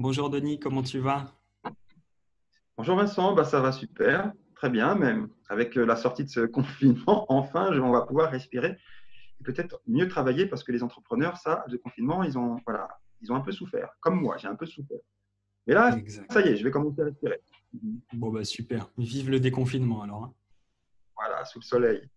[0.00, 1.34] Bonjour Denis, comment tu vas?
[2.76, 5.28] Bonjour Vincent, bah, ça va super, très bien même.
[5.48, 8.78] Avec euh, la sortie de ce confinement, enfin, on va pouvoir respirer
[9.40, 12.86] et peut-être mieux travailler parce que les entrepreneurs, ça, de confinement, ils ont, voilà,
[13.22, 13.90] ils ont un peu souffert.
[13.98, 15.00] Comme moi, j'ai un peu souffert.
[15.66, 15.98] Mais là,
[16.30, 17.40] ça y est, je vais commencer à respirer.
[18.12, 18.92] Bon, bah super.
[18.98, 20.22] Vive le déconfinement alors.
[20.22, 20.34] Hein.
[21.16, 22.08] Voilà, sous le soleil.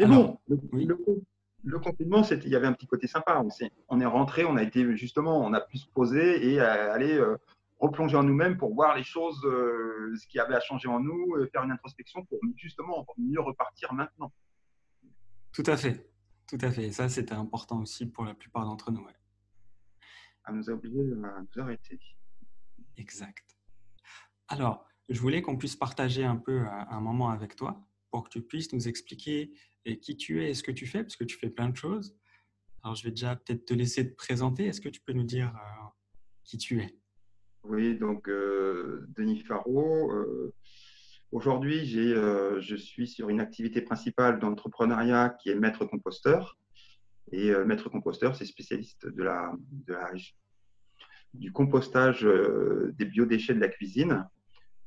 [0.00, 0.98] Mais bon, le,
[1.78, 3.42] confinement, il y avait un petit côté sympa.
[3.44, 6.60] On, est, on est rentré, on a été justement, on a pu se poser et
[6.60, 7.36] aller euh,
[7.78, 11.34] replonger en nous-mêmes pour voir les choses, euh, ce qui avait à changer en nous,
[11.52, 14.32] faire une introspection pour justement mieux repartir maintenant.
[15.52, 16.10] Tout à fait,
[16.48, 16.90] tout à fait.
[16.90, 19.04] ça, c'était important aussi pour la plupart d'entre nous.
[19.04, 19.16] Ouais.
[20.44, 22.00] À nous obliger à nous arrêter.
[22.96, 23.56] Exact.
[24.48, 27.80] Alors, je voulais qu'on puisse partager un peu euh, un moment avec toi
[28.14, 29.50] pour que tu puisses nous expliquer
[29.88, 31.74] euh, qui tu es et ce que tu fais, parce que tu fais plein de
[31.74, 32.16] choses.
[32.84, 34.66] Alors, je vais déjà peut-être te laisser te présenter.
[34.66, 35.86] Est-ce que tu peux nous dire euh,
[36.44, 36.96] qui tu es?
[37.64, 40.12] Oui, donc Denis Faro.
[41.32, 46.56] Aujourd'hui, je suis sur une activité principale d'entrepreneuriat qui est maître composteur.
[47.32, 49.08] Et maître composteur, c'est spécialiste
[51.34, 54.28] du compostage euh, des biodéchets de la cuisine,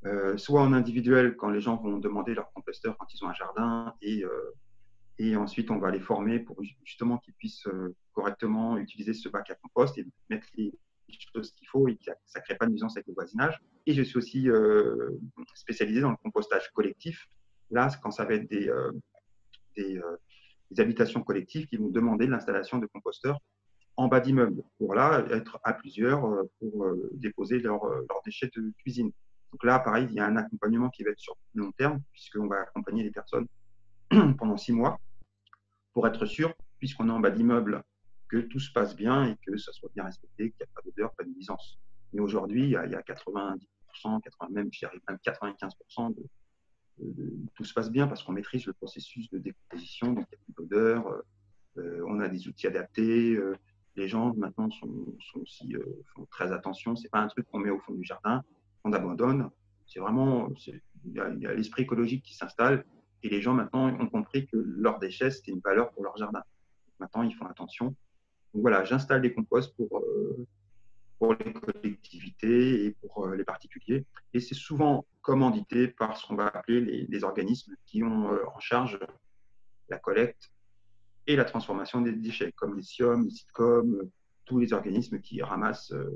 [0.08, 3.34] euh, soit en individuel quand les gens vont demander leur composteur quand ils ont un
[3.34, 7.68] jardin et, euh, ensuite on va les former pour justement qu'ils puissent
[8.14, 10.72] correctement utiliser ce bac à compost et mettre les
[11.34, 13.60] choses qu'il faut et que ça ne crée pas de nuisance avec le voisinage.
[13.88, 14.48] Et je suis aussi
[15.56, 17.28] spécialisé dans le compostage collectif.
[17.72, 18.70] Là, quand ça va être des,
[20.78, 23.40] habitations collectives qui vont demander l'installation de composteurs
[23.98, 28.50] en bas d'immeuble pour là être à plusieurs euh, pour euh, déposer leurs leur déchets
[28.56, 29.12] de cuisine.
[29.52, 32.48] Donc là, pareil, il y a un accompagnement qui va être sur long terme, puisqu'on
[32.48, 33.48] va accompagner les personnes
[34.38, 35.00] pendant six mois
[35.94, 37.84] pour être sûr, puisqu'on est en bas d'immeuble,
[38.28, 40.82] que tout se passe bien et que ça soit bien respecté, qu'il n'y a pas
[40.84, 41.80] d'odeur, pas de nuisance.
[42.14, 43.58] Mais aujourd'hui, il, y a 90%,
[44.22, 46.24] 80, même, j'arrive même 95% de,
[47.56, 50.46] tout se passe bien parce qu'on maîtrise le processus de décomposition, donc il n'y a
[50.46, 51.22] plus d'odeur,
[51.78, 53.38] euh, on a des outils adaptés,
[53.98, 55.84] les gens maintenant sont, aussi euh,
[56.14, 56.96] font très attention.
[56.96, 58.44] C'est pas un truc qu'on met au fond du jardin,
[58.84, 59.50] qu'on abandonne.
[59.86, 60.50] C'est vraiment,
[61.06, 62.86] il y a, l'esprit écologique qui s'installe
[63.24, 66.44] et les gens maintenant ont compris que leurs déchets c'était une valeur pour leur jardin.
[67.00, 67.88] Maintenant, ils font attention.
[68.54, 70.48] Donc voilà, j'installe des composts pour euh,
[71.20, 74.06] pour les collectivités et pour euh, les particuliers.
[74.34, 78.60] Et c'est souvent commandité par ce qu'on va appeler les, les organismes qui ont en
[78.60, 79.00] charge
[79.90, 80.52] la collecte
[81.28, 84.12] et la transformation des déchets, comme les SIOM, les SITCOM, euh,
[84.46, 86.10] tous les organismes qui ramassent euh,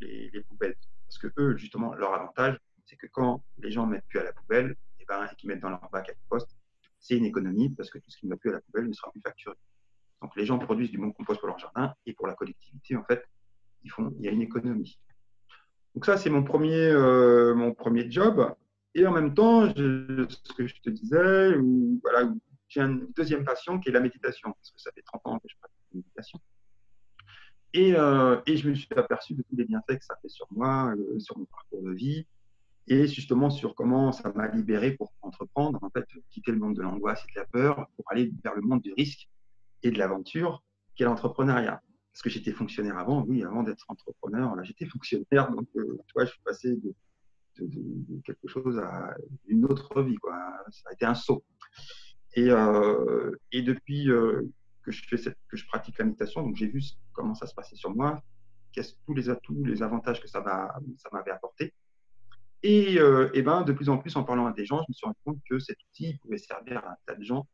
[0.00, 0.76] les, poubelles.
[1.12, 4.32] Parce que eux, justement, leur avantage, c'est que quand les gens mettent plus à la
[4.32, 6.56] poubelle et, ben, et qu'ils mettent dans leur bac à compost,
[7.00, 8.92] c'est une économie parce que tout ce qui ne va plus à la poubelle ne
[8.92, 9.56] sera plus facturé.
[10.22, 13.04] Donc les gens produisent du bon compost pour leur jardin et pour la collectivité, en
[13.04, 13.26] fait,
[13.82, 14.98] ils font, il y a une économie.
[15.94, 18.54] Donc ça, c'est mon premier, euh, mon premier job.
[18.94, 21.56] Et en même temps, ce que je te disais,
[22.02, 22.32] voilà,
[22.68, 25.48] j'ai une deuxième passion qui est la méditation, parce que ça fait 30 ans que
[25.48, 26.38] je pratique la méditation.
[27.74, 30.46] Et, euh, et, je me suis aperçu de tous les bienfaits que ça fait sur
[30.50, 32.26] moi, euh, sur mon parcours de vie,
[32.86, 36.82] et justement sur comment ça m'a libéré pour entreprendre, en fait, quitter le monde de
[36.82, 39.28] l'angoisse et de la peur pour aller vers le monde du risque
[39.82, 40.62] et de l'aventure,
[40.94, 41.80] qui est l'entrepreneuriat.
[42.12, 46.26] Parce que j'étais fonctionnaire avant, oui, avant d'être entrepreneur, j'étais fonctionnaire, donc euh, tu vois,
[46.26, 46.94] je suis passé de,
[48.24, 49.14] quelque chose à
[49.46, 50.36] une autre vie, quoi.
[50.70, 51.44] Ça a été un saut.
[52.34, 54.08] Et, euh, depuis
[54.82, 56.82] que je fais que je pratique la méditation, donc j'ai vu
[57.12, 58.22] comment ça se passait sur moi,
[59.06, 60.40] tous les atouts, les avantages que ça
[61.12, 61.74] m'avait apporté.
[62.62, 64.94] Et, euh, et, ben de plus en plus en parlant à des gens, je me
[64.94, 67.46] suis rendu compte que cet outil pouvait servir à un tas de gens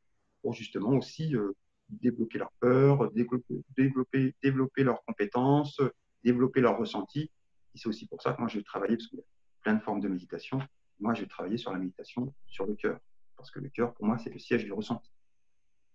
[0.43, 1.53] pour justement aussi euh,
[1.89, 5.81] débloquer leur peur, développer, développer, développer leurs compétences,
[6.23, 7.31] développer leurs ressentis.
[7.75, 9.25] Et c'est aussi pour ça que moi je vais travailler, parce qu'il y a
[9.63, 10.61] plein de formes de méditation,
[11.01, 13.01] moi je vais travailler sur la méditation sur le cœur.
[13.37, 15.11] Parce que le cœur, pour moi, c'est le siège du ressenti.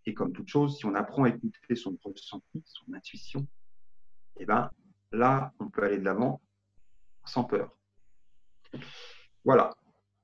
[0.06, 3.47] Et comme toute chose, si on apprend à écouter son ressenti, son intuition,
[4.40, 4.69] eh ben,
[5.12, 6.41] là, on peut aller de l'avant
[7.25, 7.77] sans peur.
[9.45, 9.74] Voilà.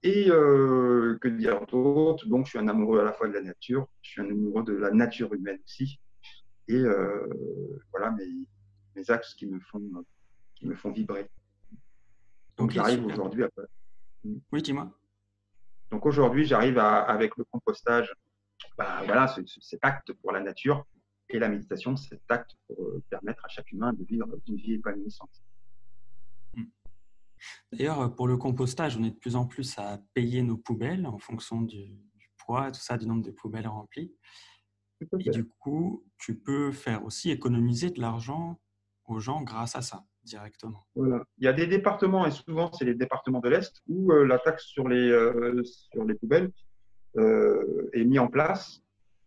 [0.03, 2.27] Et euh, que dire d'autre?
[2.27, 4.63] Donc, je suis un amoureux à la fois de la nature, je suis un amoureux
[4.63, 5.99] de la nature humaine aussi.
[6.67, 7.27] Et euh,
[7.91, 8.47] voilà mes,
[8.95, 9.81] mes, axes qui me font,
[10.55, 11.27] qui me font vibrer.
[12.57, 13.49] Donc, j'arrive aujourd'hui à.
[14.51, 14.91] Oui, dis-moi.
[15.91, 18.13] Donc aujourd'hui, j'arrive avec le compostage,
[18.77, 20.85] bah, voilà, cet acte pour la nature
[21.29, 24.73] et la méditation, cet acte pour euh, permettre à chaque humain de vivre une vie
[24.73, 25.43] épanouissante.
[26.55, 26.63] Hmm.
[27.71, 31.19] D'ailleurs, pour le compostage, on est de plus en plus à payer nos poubelles en
[31.19, 31.99] fonction du,
[32.37, 34.13] poids, tout ça, du nombre de poubelles remplies.
[35.19, 38.59] Et du coup, tu peux faire aussi économiser de l'argent
[39.05, 40.05] aux gens grâce à ça.
[40.23, 40.85] directement.
[40.95, 41.23] Voilà.
[41.37, 44.37] Il y a des départements, et souvent c'est les départements de l'Est, où euh, la
[44.39, 46.51] taxe sur les, euh, sur les poubelles
[47.17, 48.81] euh, est mise en place.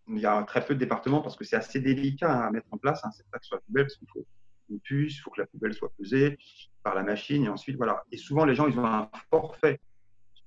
[0.08, 2.78] Il y a très peu de départements parce que c'est assez délicat à mettre en
[2.78, 4.26] place, hein, cette taxe sur la poubelle, parce qu'il faut
[4.70, 6.38] une puce, il faut que la poubelle soit pesée
[6.82, 8.02] par la machine, et ensuite, voilà.
[8.10, 9.80] Et souvent, les gens, ils ont un forfait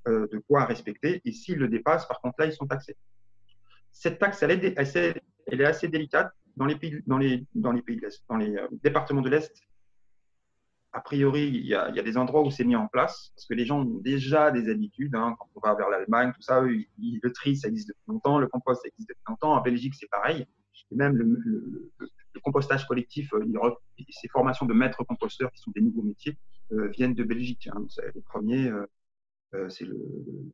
[0.05, 2.95] de quoi respecter, et s'ils le dépassent, par contre, là, ils sont taxés.
[3.91, 9.21] Cette taxe, elle est, assez délicate dans les pays, dans les, dans les les départements
[9.21, 9.51] de l'Est
[10.95, 13.65] a priori, il y, a, des endroits où c'est mis en place, parce que les
[13.65, 15.13] gens ont déjà des habitudes.
[15.13, 18.47] Hein, quand on va vers l'Allemagne, tout ça, le tri, ça existe depuis longtemps, le
[18.47, 19.55] compost, ça existe depuis longtemps.
[19.55, 20.47] En Belgique, c'est pareil.
[20.91, 21.91] Et même le,
[22.41, 23.75] compostage collectif, euh,
[24.09, 26.37] ces formations de maîtres composteurs, qui sont des nouveaux métiers,
[26.71, 27.67] euh, viennent de Belgique.
[27.73, 27.85] Hein.
[28.13, 28.71] Les premiers,
[29.53, 29.97] euh, c'est le,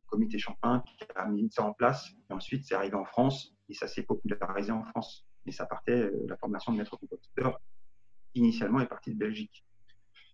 [0.06, 2.10] comité Champagne qui a mis ça en place.
[2.30, 5.24] Ensuite, c'est arrivé en France, et ça s'est popularisé en France.
[5.46, 7.60] Mais ça partait, la formation de maîtres composteurs,
[8.34, 9.64] initialement, est partie de Belgique.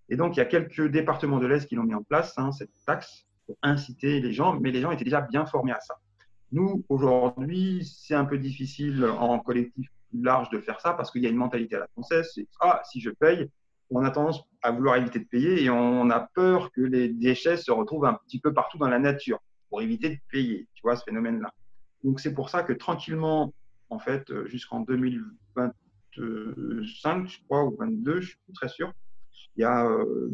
[0.08, 2.52] Et donc, il y a quelques départements de l'Est qui l'ont mis en place, hein,
[2.52, 5.96] cette taxe, pour inciter les gens, mais les gens étaient déjà bien formés à ça.
[6.52, 11.26] Nous, aujourd'hui, c'est un peu difficile en collectif large de faire ça parce qu'il y
[11.26, 13.50] a une mentalité à la française, c'est ah, si je paye,
[13.90, 17.56] on a tendance à vouloir éviter de payer et on a peur que les déchets
[17.58, 20.96] se retrouvent un petit peu partout dans la nature pour éviter de payer, tu vois,
[20.96, 21.52] ce phénomène-là.
[22.04, 23.52] Donc, c'est pour ça que tranquillement,
[23.90, 25.72] en fait, jusqu'en 2025,
[26.16, 28.92] je crois, ou 22, je suis très sûr,
[29.60, 30.30] euh,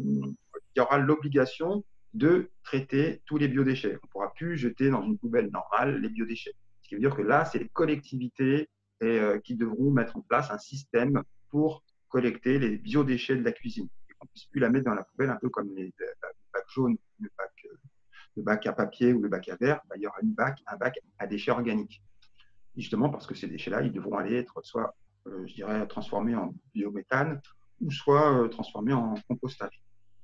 [0.75, 3.97] il y, aura l'obligation de traiter tous les biodéchets.
[4.01, 6.53] On ne pourra plus jeter dans une poubelle normale les biodéchets.
[6.81, 8.69] Ce qui veut dire que là, c'est les collectivités
[9.03, 13.87] euh, qui devront mettre en place un système pour collecter les biodéchets de la cuisine.
[14.09, 15.93] Et qu'on ne puisse plus la mettre dans la poubelle, un peu comme les,
[16.53, 17.75] bacs jaunes, le bac, euh,
[18.37, 19.81] le bac à papier ou le bac à verre.
[19.89, 22.01] Bah, il y aura une bac, un bac à déchets organiques.
[22.77, 27.41] justement parce que ces déchets-là, ils devront aller être soit, je dirais, transformés en biométhane
[27.81, 29.81] ou soit euh, transformé en compostage.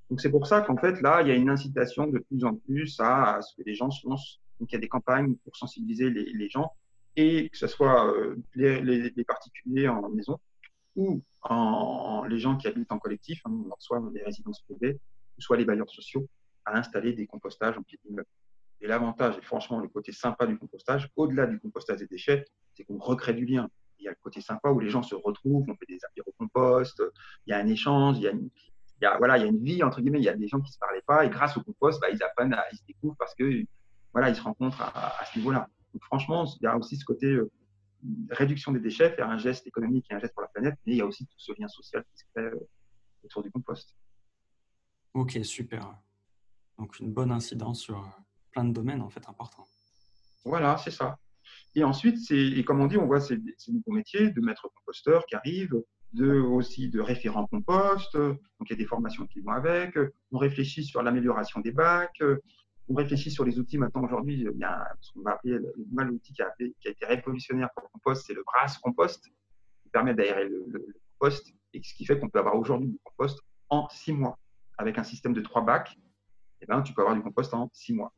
[0.10, 2.56] Donc c'est pour ça qu'en fait là, il y a une incitation de plus en
[2.56, 4.40] plus à, ce que les gens se lancent.
[4.60, 6.72] Donc il y a des campagnes pour sensibiliser les, gens
[7.16, 10.40] et que ce soit euh, les, particuliers en maison
[10.96, 11.22] ou
[12.28, 15.00] les gens qui habitent en collectif, hein, soit les résidences privées,
[15.40, 16.28] soit les bailleurs sociaux,
[16.66, 18.28] à installer des compostages en pied d'immeuble.
[18.82, 22.46] Et l'avantage, et franchement le côté sympa du compostage, au-delà du compostage des déchets,
[22.76, 23.70] c'est qu'on recrée du lien
[24.02, 26.34] il y a le côté sympa où les gens se retrouvent, on fait des apéros
[26.38, 27.02] compost,
[27.46, 28.50] il y a un échange, il y a une,
[29.18, 30.74] voilà, il y a une vie, entre guillemets, il y a des gens qui ne
[30.74, 33.36] se parlaient pas, et grâce au compost, bah, ils apprennent, à, ils se découvrent parce
[33.36, 33.64] que
[34.14, 35.68] voilà, ils se rencontrent à, ce niveau-là.
[35.94, 37.50] Donc franchement, il y a aussi ce côté euh,
[38.30, 40.98] réduction des déchets, faire un geste économique et un geste pour la planète, mais il
[40.98, 42.70] y a aussi tout ce lien social qui se crée euh,
[43.24, 43.96] autour du compost.
[45.14, 45.96] Ok, super.
[46.78, 48.22] Donc une bonne incidence sur euh,
[48.52, 49.68] plein de domaines en fait importants.
[50.44, 51.18] Voilà, c'est ça.
[51.76, 53.38] Et ensuite, et comme on dit, on voit ces,
[53.70, 55.82] nouveaux métiers de maître composteur qui arrivent,
[56.14, 58.16] de, aussi de référent compost.
[58.18, 59.98] Donc, il y a des formations qui vont avec.
[60.32, 62.22] On réfléchit sur l'amélioration des bacs.
[62.90, 63.78] On réfléchit sur les outils.
[63.78, 67.06] Maintenant, aujourd'hui, il y a ce qu'on va appeler le mal outil qui a, été
[67.06, 69.24] révolutionnaire pour le compost, c'est le brasse compost,
[69.82, 70.86] qui permet d'aérer le,
[71.18, 73.40] compost et ce qui fait qu'on peut avoir aujourd'hui du compost
[73.70, 74.38] en six mois.
[74.78, 75.98] Avec un système de trois bacs,
[76.60, 78.12] eh ben, tu peux avoir du compost en six mois.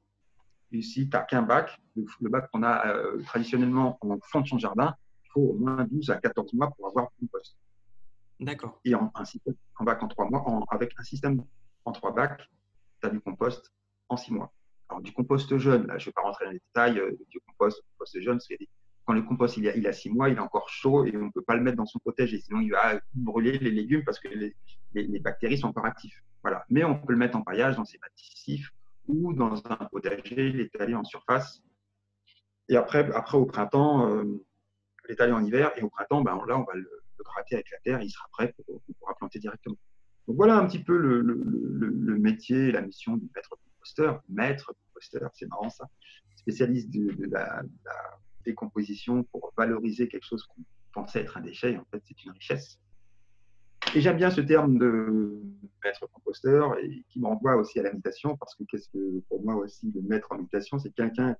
[0.73, 4.47] Et si tu n'as qu'un bac, le, bac qu'on a euh, traditionnellement en fond de
[4.47, 7.55] son jardin, il faut au moins 12 à 14 mois pour avoir du compost.
[8.39, 8.79] D'accord.
[8.83, 11.43] Et en, un système, en bac en 3 mois, avec un système
[11.85, 12.49] en 3 bacs,
[13.01, 13.71] tu as du compost
[14.09, 14.51] en 6 mois.
[14.89, 17.39] Alors, du compost jeune, là, je ne vais pas rentrer dans les détails euh, du
[17.48, 18.55] compost, compost jeune, parce que
[19.05, 21.25] quand le compost il a, il a 6 mois, il est encore chaud et on
[21.25, 24.03] ne peut pas le mettre dans son protège, et sinon il va brûler les légumes
[24.03, 24.55] parce que les,
[24.93, 26.15] les, bactéries sont encore actives.
[26.41, 26.65] Voilà.
[26.69, 28.71] Mais on peut le mettre en paillage dans ses massifs
[29.07, 31.62] ou dans un potager, l'étaler en surface.
[32.69, 34.45] Et après, après au printemps, euh,
[35.10, 35.72] l'étaler en hiver.
[35.77, 38.53] Et au printemps, ben, là, on va le, gratter avec la terre il sera prêt
[38.53, 39.77] pour, on pourra planter directement.
[40.27, 44.22] Donc voilà un petit peu le métier et la mission du maître composteur.
[44.29, 45.86] Maître composteur, c'est marrant ça.
[46.36, 47.63] Spécialiste de, la,
[48.45, 51.77] décomposition pour valoriser quelque chose qu'on pensait être un déchet.
[51.77, 52.77] En fait, c'est une richesse.
[53.95, 55.41] Et j'aime bien ce terme de
[55.83, 59.55] maître composteur et qui m'envoie aussi à la méditation parce que qu'est-ce que pour moi
[59.55, 61.35] aussi le maître en méditation, c'est quelqu'un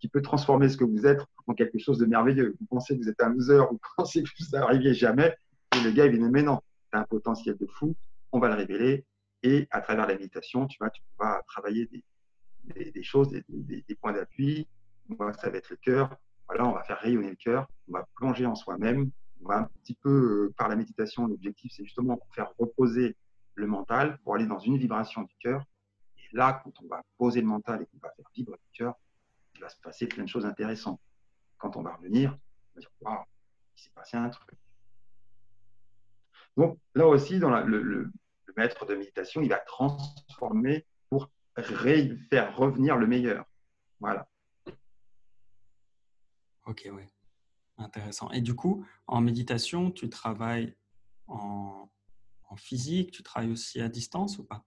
[0.00, 2.56] qui, peut transformer ce que vous êtes en quelque chose de merveilleux.
[2.60, 5.36] Vous pensez que vous êtes un loser, vous pensez que vous n'arriviez jamais,
[5.72, 6.60] et le gars il vient mais non,
[6.92, 7.94] tu as un potentiel de fou,
[8.32, 9.04] on va le révéler
[9.42, 13.44] et à travers la méditation, tu vas, tu vas travailler des, des, choses, des,
[13.86, 14.66] des points d'appui.
[15.38, 16.16] Ça va être le cœur.
[16.48, 19.10] Voilà, on va faire rayonner le cœur, on va plonger en soi-même,
[19.50, 23.16] un petit peu, euh, par la méditation, l'objectif, c'est justement pour faire reposer
[23.54, 25.64] le mental, pour aller dans une vibration du cœur.
[26.16, 28.94] Et là, quand on va poser le mental et qu'on va faire vibrer le cœur,
[29.54, 31.00] il va se passer plein de choses intéressantes.
[31.58, 33.24] Quand on va revenir, on va dire Waouh,
[33.76, 34.50] il s'est passé un truc.
[36.56, 38.10] Donc, là aussi, dans le, le
[38.56, 41.30] maître de méditation, il va transformer pour
[42.30, 43.44] faire revenir le meilleur.
[44.00, 44.28] Voilà.
[46.66, 47.04] Ok, oui.
[47.76, 48.30] Intéressant.
[48.30, 50.74] Et du coup, en méditation, tu travailles
[51.26, 51.88] en,
[52.56, 54.64] physique, tu travailles aussi à distance ou pas?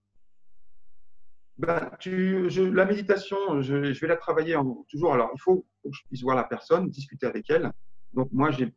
[1.99, 4.59] Tu, La méditation, je, vais la travailler
[4.89, 5.13] toujours.
[5.13, 7.71] Alors, il faut, que je puisse voir la personne, discuter avec elle.
[8.13, 8.73] Donc, moi, il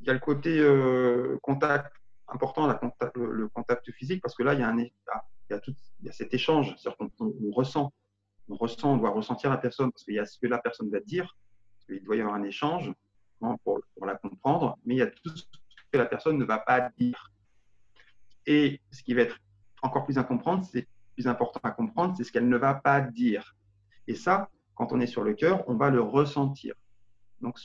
[0.00, 1.94] y a le côté euh, contact
[2.28, 2.68] important,
[3.14, 4.92] le, contact physique, parce que là, il y a, un, il
[5.48, 6.74] y a, tout, il y a cet échange.
[6.76, 7.10] C'est-à-dire qu'on
[7.42, 7.94] on ressent,
[8.50, 10.90] on ressent, on doit ressentir la personne, parce qu'il y a ce que la personne
[10.90, 11.34] va dire,
[11.88, 12.92] il doit y avoir un échange
[13.38, 15.44] pour, pour, la comprendre, mais il y a tout ce
[15.92, 17.32] que la personne ne va pas dire.
[18.46, 19.38] Et ce qui va être
[19.82, 20.18] encore plus
[20.64, 23.54] c'est plus important à comprendre, c'est ce qu'elle ne va pas dire.
[24.06, 26.74] Et ça, quand on est sur le cœur, on va le ressentir.
[27.40, 27.58] Donc,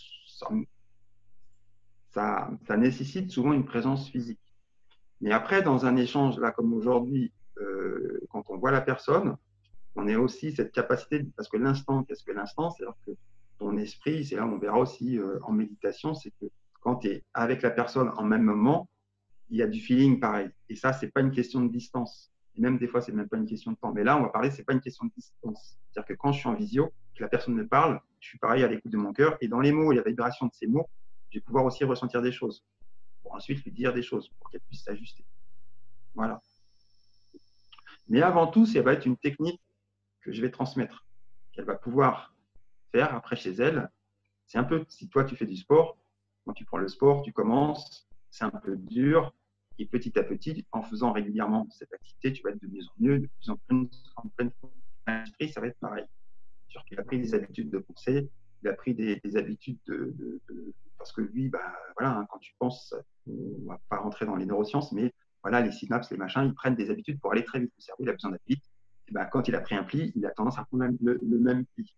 [2.10, 4.40] ça, nécessite souvent une présence physique.
[5.20, 9.38] Mais après, dans un échange, là, comme aujourd'hui, euh, quand on voit la personne,
[9.96, 12.72] on a aussi cette capacité, parce que l'instant, qu'est-ce que l'instant?
[12.72, 13.12] C'est-à-dire que
[13.62, 16.48] ton esprit, c'est là on verra aussi euh, en méditation, c'est que
[16.82, 18.90] quand tu es avec la personne en même moment,
[19.52, 20.50] il y a du feeling pareil.
[20.68, 22.32] Et ça, c'est pas une question de distance.
[22.56, 23.94] Et même des fois, c'est même pas une question de temps.
[23.94, 25.78] Mais là, on va parler, c'est pas une question de distance.
[25.92, 28.64] C'est-à-dire que quand je suis en visio, que la personne me parle, je suis pareil
[28.64, 29.38] à l'écoute de mon cœur.
[29.42, 30.90] Et dans les mots et la vibration de ces mots,
[31.30, 32.66] je vais pouvoir aussi ressentir des choses.
[33.22, 35.24] Pour ensuite lui dire des choses, pour qu'elle puisse s'ajuster.
[36.16, 36.42] Voilà.
[38.08, 39.62] Mais avant tout, ça va être une technique
[40.22, 41.06] que je vais transmettre,
[41.52, 42.34] qu'elle va pouvoir
[42.92, 43.90] faire après chez elle.
[44.48, 45.98] C'est un peu, si toi tu fais du sport,
[46.46, 49.34] quand tu prends le sport, tu commences, c'est un peu dur,
[49.80, 52.94] et petit à petit, en faisant régulièrement cette activité, tu vas être de mieux en
[53.00, 54.52] mieux, de plus en plus en pleine
[55.08, 56.06] esprit, ça va être pareil.
[56.92, 58.30] Il a pris des habitudes de penser,
[58.64, 60.40] il a pris des, habitudes de,
[60.98, 62.94] Parce que lui, bah, voilà, hein, quand tu penses,
[63.28, 66.76] on va pas rentrer dans les neurosciences, mais voilà, les synapses, les machins, ils prennent
[66.76, 67.74] des habitudes pour aller très vite.
[67.78, 68.64] Le cerveau, il a besoin d'aller vite.
[69.08, 71.66] Et ben, quand il a pris un pli, il a tendance à prendre le même
[71.76, 71.94] pli.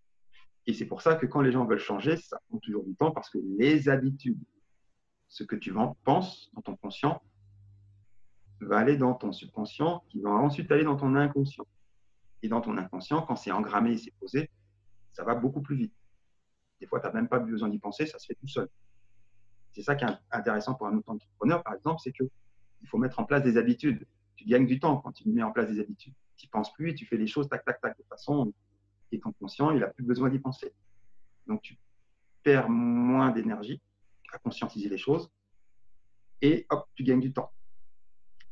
[0.65, 3.11] Et c'est pour ça que quand les gens veulent changer, ça prend toujours du temps
[3.11, 4.39] parce que les habitudes,
[5.27, 7.21] ce que tu penses dans ton conscient,
[8.61, 11.67] va aller dans ton subconscient, qui va ensuite aller dans ton inconscient.
[12.41, 14.49] Et dans ton inconscient, quand c'est engrammé et c'est posé,
[15.11, 15.93] ça va beaucoup plus vite.
[16.79, 18.69] Des fois, tu n'as même pas besoin d'y penser, ça se fait tout seul.
[19.73, 22.29] C'est ça qui est intéressant pour un autre entrepreneur, par exemple, c'est qu'il
[22.87, 24.05] faut mettre en place des habitudes.
[24.35, 26.13] Tu gagnes du temps quand tu mets en place des habitudes.
[26.35, 28.53] Tu penses plus et tu fais les choses tac, tac, tac, de façon
[29.19, 30.73] ton conscient, il n'a plus besoin d'y penser.
[31.47, 31.77] Donc, tu
[32.43, 33.81] perds moins d'énergie
[34.31, 35.29] à conscientiser les choses
[36.41, 37.51] et hop, tu gagnes du temps.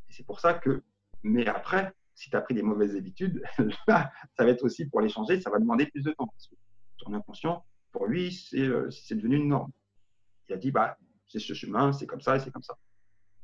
[0.10, 0.84] Et c'est pour ça que,
[1.24, 3.44] mais après, si tu as pris des mauvaises habitudes,
[3.88, 6.28] ça va être aussi pour les changer, ça va demander plus de temps.
[6.28, 6.56] Parce que
[7.00, 9.72] ton inconscient, pour lui, c'est euh, devenu une norme.
[10.48, 12.78] Il a dit, bah, c'est ce chemin, c'est comme ça et c'est comme ça.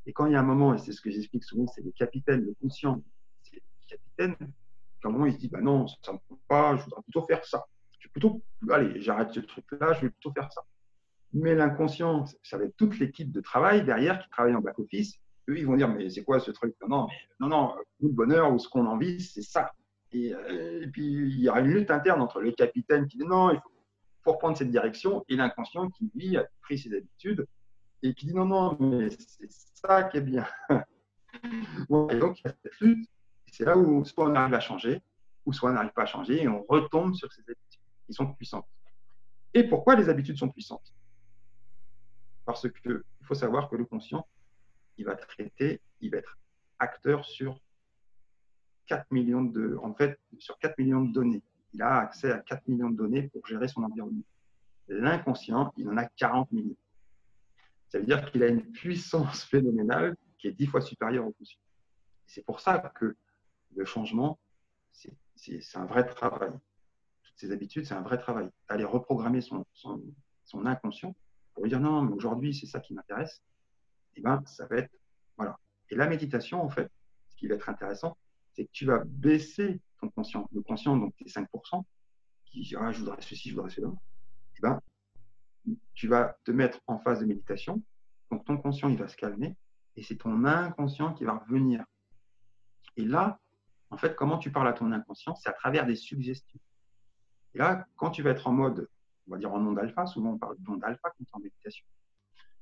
[0.05, 1.91] Et quand il y a un moment, et c'est ce que j'explique souvent, c'est le
[1.91, 3.03] capitaine, le conscient,
[3.43, 4.35] c'est le capitaine,
[4.99, 7.01] qu'à un moment, il se dit, bah non, ça ne me prend pas, je voudrais
[7.03, 7.65] plutôt faire ça.
[7.99, 10.61] Je vais plutôt, allez, j'arrête ce truc-là, je vais plutôt faire ça.
[11.33, 15.15] Mais l'inconscient, ça va être toute l'équipe de travail derrière qui travaille en back-office.
[15.49, 16.75] Eux, ils vont dire, mais c'est quoi ce truc?
[16.87, 17.07] Non,
[17.39, 19.71] non, non, le bonheur ou ce qu'on en vit, c'est ça.
[20.15, 23.51] Euh, et, puis, il y aura une lutte interne entre le capitaine qui dit, non,
[23.51, 23.71] il faut,
[24.23, 27.45] faut reprendre cette direction, et l'inconscient qui, lui, a pris ses habitudes
[28.03, 30.45] et qui dit, non, non, mais c'est ça qui est bien.
[31.43, 33.09] et donc, il y a cette lutte
[33.57, 35.01] c'est là où soit on arrive à changer,
[35.43, 38.31] ou soit on n'arrive pas à changer et on retombe sur ces habitudes qui sont
[38.33, 38.67] puissantes.
[39.51, 40.93] Et pourquoi les habitudes sont puissantes?
[42.45, 44.27] Parce qu'il faut savoir que le conscient,
[44.97, 46.37] il va traiter, il va être
[46.77, 47.59] acteur sur
[48.85, 51.41] 4 millions de, en fait, sur 4 millions de données.
[51.73, 54.23] Il a accès à 4 millions de données pour gérer son environnement.
[54.87, 56.77] L'inconscient, il en a 40 millions.
[57.87, 61.59] Ça veut dire qu'il a une puissance phénoménale qui est 10 fois supérieure au conscient.
[62.27, 63.15] C'est pour ça que
[63.77, 64.39] le changement,
[64.91, 66.51] c'est un vrai travail.
[67.23, 68.49] Toutes ces habitudes, c'est un vrai travail.
[68.67, 71.15] Aller reprogrammer son, son, inconscient
[71.53, 73.41] pour lui dire non, mais aujourd'hui, c'est ça qui m'intéresse,
[74.15, 74.91] et eh ben, ça va être.
[75.37, 75.57] Voilà.
[75.89, 76.91] Et la méditation, en fait,
[77.29, 78.17] ce qui va être intéressant,
[78.53, 80.47] c'est que tu vas baisser ton conscient.
[80.51, 81.83] Le conscient, donc tes 5%,
[82.45, 83.91] qui dit ah, je voudrais ceci, je voudrais cela, et
[84.57, 84.81] eh ben,
[85.93, 87.83] tu vas te mettre en phase de méditation.
[88.31, 89.55] Donc ton conscient, il va se calmer,
[89.95, 91.83] et c'est ton inconscient qui va revenir.
[92.95, 93.39] Et là,
[93.89, 96.59] en fait, comment tu parles à ton inconscient, c'est à travers des suggestions.
[97.53, 98.89] Et là, quand tu vas être en mode,
[99.27, 101.85] on va dire en onde alpha, souvent on parle d'onde alpha quand en méditation,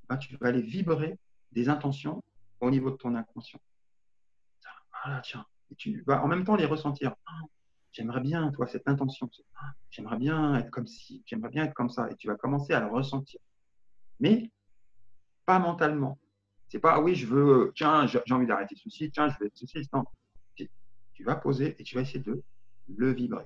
[0.08, 1.18] ben, tu vas aller vibrer
[1.52, 2.24] des intentions
[2.60, 3.60] au niveau de ton inconscient.
[5.04, 5.46] Voilà, tiens.
[5.72, 7.16] Et tu vas en même temps les ressentir.
[7.26, 7.42] Ah,
[7.92, 9.30] j'aimerais bien, toi, cette intention.
[9.56, 12.10] Ah, j'aimerais bien être comme ci, j'aimerais bien être comme ça.
[12.12, 13.40] Et tu vas commencer à le ressentir.
[14.20, 14.52] Mais
[15.46, 16.20] pas mentalement.
[16.68, 19.58] C'est pas, ah oui, je veux, tiens, j'ai envie d'arrêter ceci, tiens, je veux être
[19.58, 19.88] ceci.
[19.94, 20.04] Non,
[21.16, 22.44] tu vas poser et tu vas essayer de
[22.88, 23.46] le vibrer.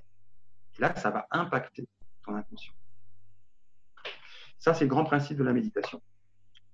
[0.78, 1.88] Et là, ça va impacter
[2.26, 2.74] ton inconscient.
[4.58, 6.02] Ça, c'est le grand principe de la méditation.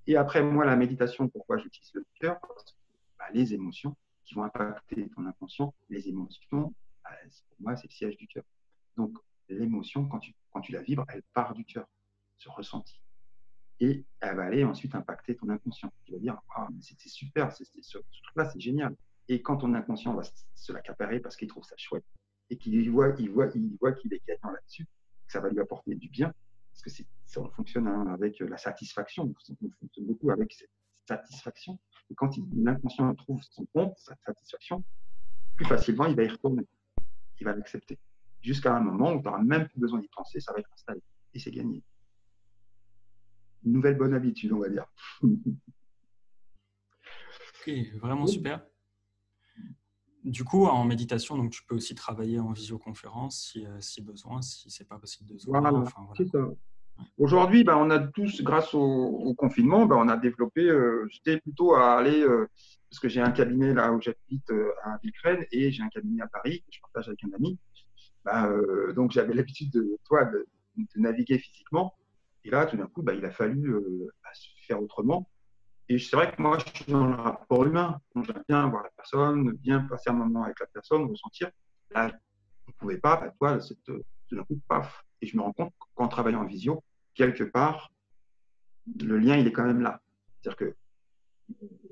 [0.08, 2.40] Et après, moi, la méditation, pourquoi j'utilise le cœur?
[2.40, 2.78] Parce que
[3.20, 6.74] bah, les émotions qui vont impacter ton inconscient, les émotions,
[7.04, 7.12] bah,
[7.50, 8.44] pour moi, c'est le siège du cœur.
[8.96, 9.18] Donc,
[9.50, 11.88] l'émotion, quand tu, la vibres, elle part du cœur,
[12.38, 13.00] ce ressenti.
[13.82, 15.92] Et elle va aller ensuite impacter ton inconscient.
[16.06, 16.40] Tu vas dire,
[16.72, 17.64] mais c'était super, ce
[17.98, 18.96] truc-là, c'est génial.
[19.27, 22.05] Et quand ton inconscient va se l'accaparer parce qu'il trouve ça chouette
[22.50, 25.60] et qu'il voit, il voit, il voit qu'il est gagnant là-dessus, que ça va lui
[25.60, 26.32] apporter du bien,
[26.72, 29.34] parce que ça fonctionne hein, avec la satisfaction, on
[29.79, 30.70] fonctionne beaucoup avec cette
[31.05, 31.79] satisfaction.
[32.12, 34.84] Et quand l'inconscient trouve son compte, sa satisfaction,
[35.55, 36.67] plus facilement il va y retourner,
[37.39, 37.98] il va l'accepter.
[38.41, 41.01] Jusqu'à un moment où tu n'auras même plus besoin d'y penser, ça va être installé
[41.34, 41.82] et c'est gagné.
[43.63, 44.86] Une nouvelle bonne habitude, on va dire.
[45.24, 45.34] ok,
[47.96, 48.63] vraiment super.
[50.25, 54.41] Du coup, en méditation, donc, tu peux aussi travailler en visioconférence si, euh, si besoin,
[54.41, 55.72] si ce n'est pas possible de Voilà,
[57.20, 61.75] Aujourd'hui, ben, on a tous, grâce au, confinement, ben, on a développé, euh, j'étais plutôt
[61.75, 62.50] à aller, euh,
[62.89, 64.51] parce que j'ai un cabinet là où j'habite
[64.84, 67.60] à Villecrène et j'ai un cabinet à Paris que je partage avec un ami.
[68.24, 68.50] Ben,
[68.96, 70.48] donc j'avais l'habitude de, toi, de,
[70.96, 71.94] naviguer physiquement.
[72.44, 73.75] Et là, tout d'un coup, il a fallu
[74.34, 75.29] se faire autrement.
[75.88, 78.01] Et c'est vrai que moi, je suis dans le rapport humain.
[78.15, 81.51] J'aime bien voir la personne, bien passer un moment avec la personne, ressentir.
[81.92, 82.12] Là,
[82.68, 85.04] on ne pouvait pas, bah, toi, tout d'un coup, paf.
[85.22, 87.92] Et je me rends compte qu'en travaillant en visio, quelque part,
[89.00, 90.01] le lien, il est quand même là.
[90.42, 90.75] C'est-à-dire que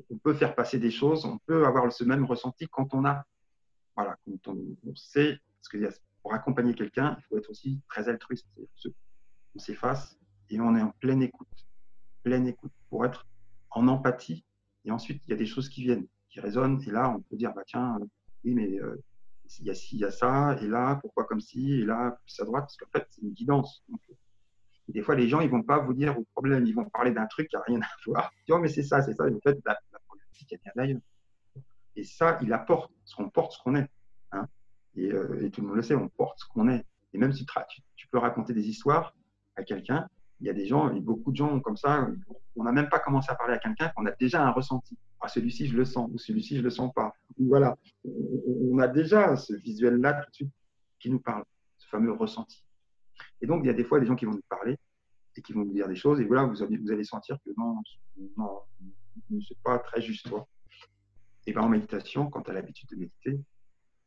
[0.10, 3.24] on peut faire passer des choses, on peut avoir ce même ressenti quand on a,
[3.96, 8.48] voilà, quand on, sait, parce que pour accompagner quelqu'un, il faut être aussi très altruiste.
[9.56, 10.18] On s'efface
[10.50, 11.68] et on est en pleine écoute,
[12.24, 13.28] pleine écoute pour être
[13.74, 14.46] en empathie.
[14.86, 16.82] Et ensuite, il y a des choses qui viennent, qui résonnent.
[16.88, 18.06] Et là, on peut dire, bah, tiens, euh,
[18.44, 19.02] oui, mais euh,
[19.60, 22.18] il y a ci, il y a ça, et là, pourquoi comme ci, et là,
[22.24, 23.84] plus à droite, parce qu'en fait, c'est une guidance.
[23.92, 24.14] Euh,
[24.90, 27.26] des fois, les gens, ils vont pas vous dire au problème, ils vont parler d'un
[27.28, 28.32] truc qui n'a rien à voir.
[28.46, 29.26] Tu mais c'est ça, c'est ça.
[29.26, 31.02] en fait, la, problématique, elle vient d'ailleurs.
[31.96, 33.88] Et ça, il apporte, parce qu'on porte ce qu'on est.
[34.32, 34.48] Hein.
[34.96, 35.10] Et,
[35.52, 36.86] tout le monde le sait, on porte ce qu'on est.
[37.14, 37.46] Et même si
[37.96, 39.16] tu peux raconter des histoires
[39.56, 40.10] à quelqu'un,
[40.44, 42.06] il y a des gens, beaucoup de gens comme ça,
[42.58, 44.98] on n'a même pas commencé à parler à quelqu'un qu'on a déjà un ressenti.
[45.22, 47.14] Ah, celui-ci, je le sens, ou celui-ci, je le sens pas.
[47.40, 50.52] Ou voilà, on a déjà ce visuel-là tout de suite
[51.00, 51.46] qui nous parle,
[51.78, 52.62] ce fameux ressenti.
[53.40, 54.78] Et donc, il y a des fois des gens qui vont nous parler
[55.38, 57.52] et qui vont nous dire des choses, et voilà, vous allez, vous allez sentir que
[57.58, 57.82] non,
[58.36, 58.60] non,
[59.48, 60.46] c'est pas très juste, toi.
[61.48, 63.40] Et bien, en méditation, quand tu as l'habitude de méditer,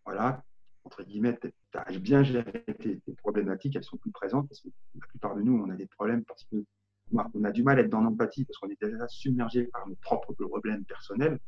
[0.05, 0.45] voilà,
[0.87, 5.07] entre guillemets, tu as bien géré tes, problématiques, elles sont plus présentes parce que la
[5.09, 6.65] plupart de nous, on a des problèmes parce que
[7.13, 9.95] on a du mal à être dans l'empathie parce qu'on est déjà submergé par nos
[9.97, 11.39] propres problèmes personnels.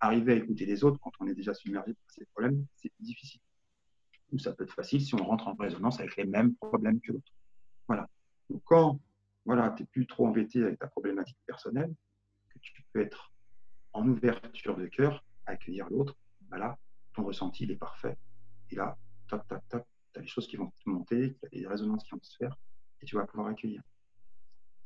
[0.00, 3.40] arriver à écouter les autres quand on est déjà submergé par ces problèmes, c'est difficile.
[4.32, 7.12] Ou ça peut être facile si on rentre en résonance avec les mêmes problèmes que
[7.12, 7.32] l'autre.
[7.88, 8.08] Voilà.
[8.50, 9.00] Donc quand
[9.44, 11.94] voilà, tu n'es plus trop embêté avec ta problématique personnelle,
[12.48, 13.32] que tu peux être
[13.92, 16.16] en ouverture de cœur, accueillir l'autre,
[16.48, 16.78] voilà,
[17.14, 18.16] ton ressenti il est parfait.
[18.70, 18.96] Et là,
[19.28, 22.04] tac, tac, tac, tu as des choses qui vont te monter, tu as des résonances
[22.04, 22.56] qui vont se faire,
[23.00, 23.82] et tu vas pouvoir accueillir.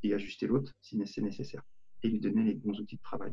[0.03, 1.63] Et ajuster l'autre si c'est nécessaire.
[2.03, 3.33] Et lui donner les bons outils de travail.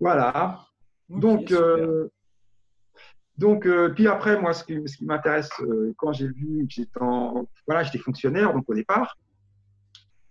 [0.00, 0.64] Voilà.
[1.08, 2.08] donc, euh,
[3.36, 6.72] donc euh, puis après, moi, ce qui, ce qui m'intéresse, euh, quand j'ai vu que
[6.72, 9.18] j'étais en, voilà, j'étais fonctionnaire, donc au départ,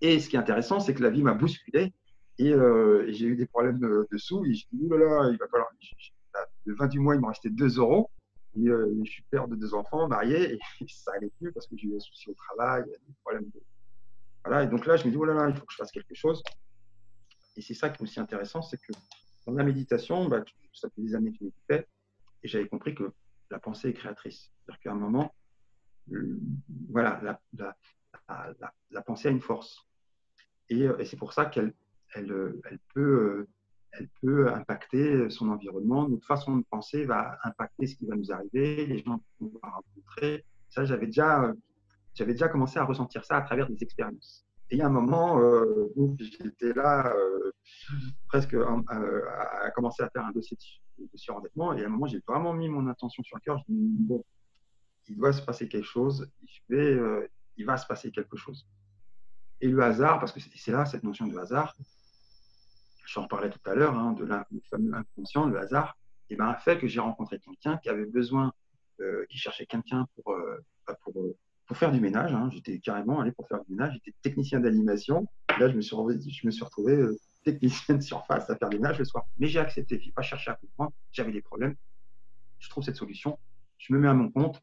[0.02, 1.94] et ce qui est intéressant, c'est que la vie m'a bousculé
[2.38, 2.54] et,
[3.10, 4.46] j'ai eu des problèmes de, sous.
[4.46, 5.70] Et je dis, là là, il va falloir
[6.74, 8.10] 20 du mois, il me restait 2 euros.
[8.56, 11.78] Et, euh, je suis père de deux enfants, marié, et ça n'allait plus parce que
[11.78, 13.62] j'ai eu des soucis au travail, des problèmes de...
[14.44, 15.92] Voilà, et donc là, je me dis, oh là là, il faut que je fasse
[15.92, 16.42] quelque chose.
[17.56, 18.94] Et c'est ça qui est aussi intéressant, c'est que
[19.46, 21.88] dans la méditation, bah, ça fait des années que je méditais,
[22.44, 23.12] et j'avais compris que
[23.52, 24.52] la pensée est créatrice.
[24.66, 25.34] C'est-à-dire qu'à un moment,
[26.90, 29.86] voilà, la, pensée a une force.
[30.70, 31.74] Et, et c'est pour ça qu'elle
[32.14, 33.48] elle, elle peut euh,
[33.92, 36.08] elle peut impacter son environnement.
[36.08, 39.70] Notre façon de penser va impacter ce qui va nous arriver, les gens qu'on va
[39.70, 40.46] rencontrer.
[40.70, 41.54] Ça, j'avais déjà,
[42.14, 44.48] j'avais déjà commencé à ressentir ça à travers des expériences.
[44.70, 47.52] Et il y a un moment euh, où j'étais là, euh,
[48.28, 49.22] presque euh,
[49.62, 50.58] à, commencer à faire un dossier
[51.00, 51.74] de, surendettement.
[51.74, 53.58] Et à un moment, j'ai vraiment mis mon intention sur le cœur.
[53.60, 54.26] Je me dis, bon,
[55.08, 56.30] il doit se passer quelque chose,
[56.70, 58.68] il va se passer quelque chose.
[59.62, 61.76] Et le hasard, parce que c'est là cette notion de hasard,
[63.08, 65.98] j'en parlais tout à l'heure, hein, de le fameux inconscient, le hasard,
[66.30, 68.54] et ben, a fait que j'ai rencontré quelqu'un qui avait besoin,
[69.00, 71.34] euh, qui cherchait quelqu'un pour, euh, bah, euh,
[71.66, 72.34] pour, faire du ménage.
[72.34, 72.50] Hein.
[72.52, 73.94] J'étais carrément allé pour faire du ménage.
[73.94, 75.28] J'étais technicien d'animation.
[75.60, 76.98] Là, je me suis, retrouvé
[77.44, 79.26] technicienne surface à faire des ménages le soir.
[79.38, 81.76] Mais j'ai accepté, je n'ai pas cherché à comprendre, j'avais des problèmes.
[82.60, 83.40] Je trouve cette solution,
[83.78, 84.62] je me mets à mon compte.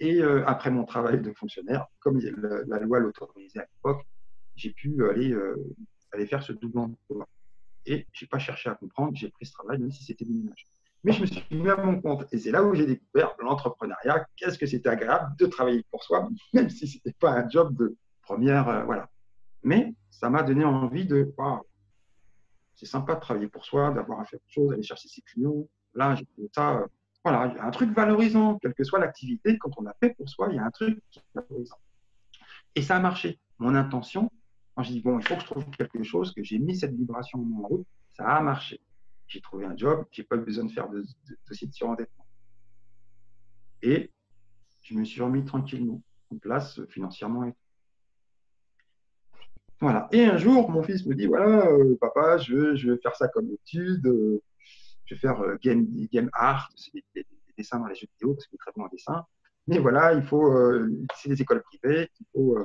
[0.00, 4.04] Et après mon travail de fonctionnaire, comme la, loi l'autorisait à l'époque,
[4.56, 5.36] j'ai pu aller,
[6.12, 7.28] aller faire ce double emploi.
[7.86, 10.34] Et je n'ai pas cherché à comprendre, j'ai pris ce travail, même si c'était des
[10.34, 10.66] ménages.
[11.04, 12.32] Mais je me suis mis à mon compte.
[12.32, 14.24] Et c'est là où j'ai découvert l'entrepreneuriat.
[14.36, 17.76] Qu'est-ce que c'était agréable de travailler pour soi, même si ce n'était pas un job
[17.76, 18.68] de première.
[18.68, 19.10] Euh, voilà.
[19.64, 21.34] Mais ça m'a donné envie de.
[22.74, 25.66] c'est sympa de travailler pour soi, d'avoir à faire autre chose, d'aller chercher ses clients.
[25.94, 26.76] Là, j'ai ça.
[26.76, 26.86] Euh,
[27.24, 30.10] voilà, il y a un truc valorisant, quelle que soit l'activité, quand on a fait
[30.10, 31.78] pour soi, il y a un truc qui est valorisant.
[32.74, 33.38] Et ça a marché.
[33.58, 34.30] Mon intention,
[34.74, 36.94] quand je dis, bon, il faut que je trouve quelque chose, que j'ai mis cette
[36.94, 38.80] vibration en route, ça a marché
[39.32, 41.04] j'ai trouvé un job, j'ai pas besoin de faire de,
[41.48, 42.26] dossier de surendettement.
[43.80, 44.10] Et
[44.82, 47.50] je me suis remis tranquillement en place euh, financièrement.
[49.80, 50.08] Voilà.
[50.12, 53.28] Et un jour, mon fils me dit voilà, euh, papa, je je veux faire ça
[53.28, 54.42] comme étude, euh,
[55.06, 58.58] je vais faire game, game art, des, des, dessins dans les jeux vidéo parce est
[58.58, 59.24] très bon en dessin.
[59.66, 60.52] Mais voilà, il faut,
[61.16, 62.58] c'est des écoles privées, il faut,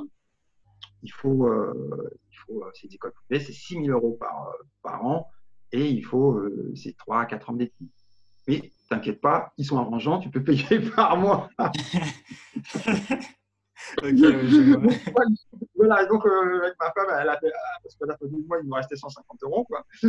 [1.03, 1.49] il faut,
[2.31, 5.31] il faut c'est des écoles privées, c'est 6 000 euros par, par an
[5.71, 7.89] et il faut euh, ces 3 à 4 ans d'études.
[8.47, 11.49] Mais t'inquiète pas, ils sont arrangeants, tu peux payer par mois.
[15.75, 17.51] voilà, donc euh, avec ma femme, elle a fait,
[17.83, 19.65] parce que la fin du mois, il me restait 150 euros.
[19.65, 19.85] Quoi.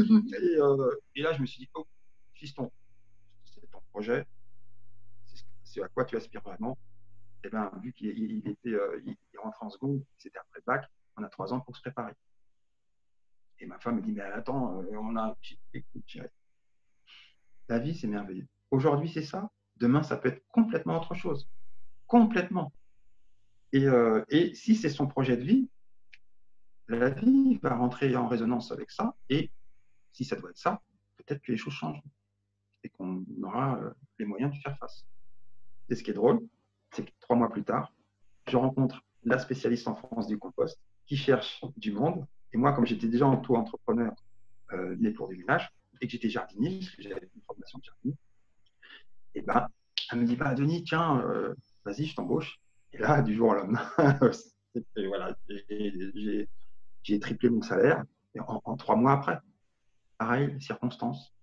[0.61, 1.87] Euh, et, là, je me suis dit, oh,
[2.35, 2.71] fiston,
[3.45, 4.27] c'est ton projet,
[5.63, 6.77] c'est à quoi tu aspires vraiment.
[7.45, 11.23] Eh bien, vu qu'il il était, il, rentre en seconde, c'était après le bac, on
[11.23, 12.13] a trois ans pour se préparer.
[13.61, 15.37] Et ma femme me dit, mais attends, euh, on a...
[17.69, 18.47] La vie, c'est merveilleux.
[18.71, 19.51] Aujourd'hui, c'est ça.
[19.77, 21.49] Demain, ça peut être complètement autre chose.
[22.07, 22.73] Complètement.
[23.73, 25.69] Et, euh, et si c'est son projet de vie,
[26.89, 29.15] la vie va rentrer en résonance avec ça.
[29.29, 29.51] Et
[30.13, 30.81] si ça doit être ça,
[31.17, 32.03] peut-être que les choses changent
[32.83, 35.07] et qu'on aura euh, les moyens de faire face.
[35.89, 36.41] Et ce qui est drôle,
[36.91, 37.93] c'est trois mois plus tard,
[38.49, 42.87] je rencontre la spécialiste en France du compost qui cherche du monde et moi, comme
[42.87, 44.13] j'étais déjà auto-entrepreneur
[44.73, 45.71] euh, né pour des ménages,
[46.01, 48.17] et que j'étais jardinier, parce que j'avais une formation de jardinier,
[49.35, 49.69] et ben,
[50.11, 52.59] elle me dit bah, Denis, tiens, euh, vas-y, je t'embauche.
[52.93, 53.87] Et là, du jour au lendemain,
[54.97, 55.37] voilà,
[57.03, 58.05] j'ai triplé mon salaire
[58.39, 59.39] en, en, trois mois après.
[60.17, 61.35] Pareil, circonstances,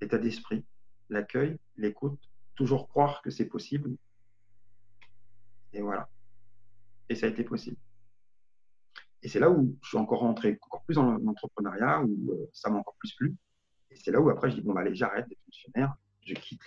[0.00, 0.64] l'état d'esprit,
[1.10, 2.18] l'accueil, l'écoute,
[2.54, 3.96] toujours croire que c'est possible.
[5.72, 6.08] Et voilà.
[7.08, 7.76] Et ça a été possible.
[9.22, 12.70] Et c'est là où je suis encore rentré encore plus dans l'entrepreneuriat, où euh, ça
[12.70, 13.34] m'a encore plus plu.
[13.90, 16.62] Et c'est là où après je dis, bon, bah, allez, j'arrête d'être fonctionnaire, je quitte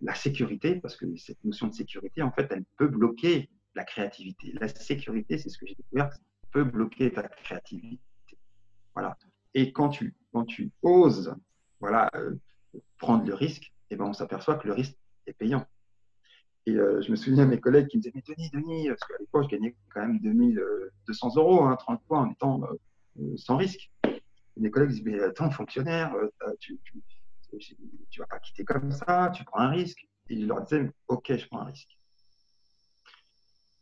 [0.00, 4.52] la sécurité, parce que cette notion de sécurité, en fait, elle peut bloquer la créativité.
[4.60, 6.10] La sécurité, c'est ce que j'ai découvert,
[6.52, 8.00] peut bloquer ta créativité.
[8.94, 9.16] Voilà.
[9.54, 11.34] Et quand tu, quand tu oses
[11.80, 12.36] voilà, euh,
[12.98, 15.66] prendre le risque, eh ben, on s'aperçoit que le risque est payant.
[16.66, 19.00] Et euh, je me souviens de mes collègues qui me disaient, mais Denis, Denis, parce
[19.00, 23.36] qu'à l'époque, je gagnais quand même 2200 euh, euros, hein, 30 points en étant euh,
[23.36, 23.90] sans risque.
[24.04, 26.14] Et mes collègues disaient, mais attends, fonctionnaire,
[26.60, 26.78] tu,
[27.58, 30.06] tu, vas pas quitter comme ça, tu prends un risque.
[30.28, 31.98] Et je leur disais, ok, je prends un risque.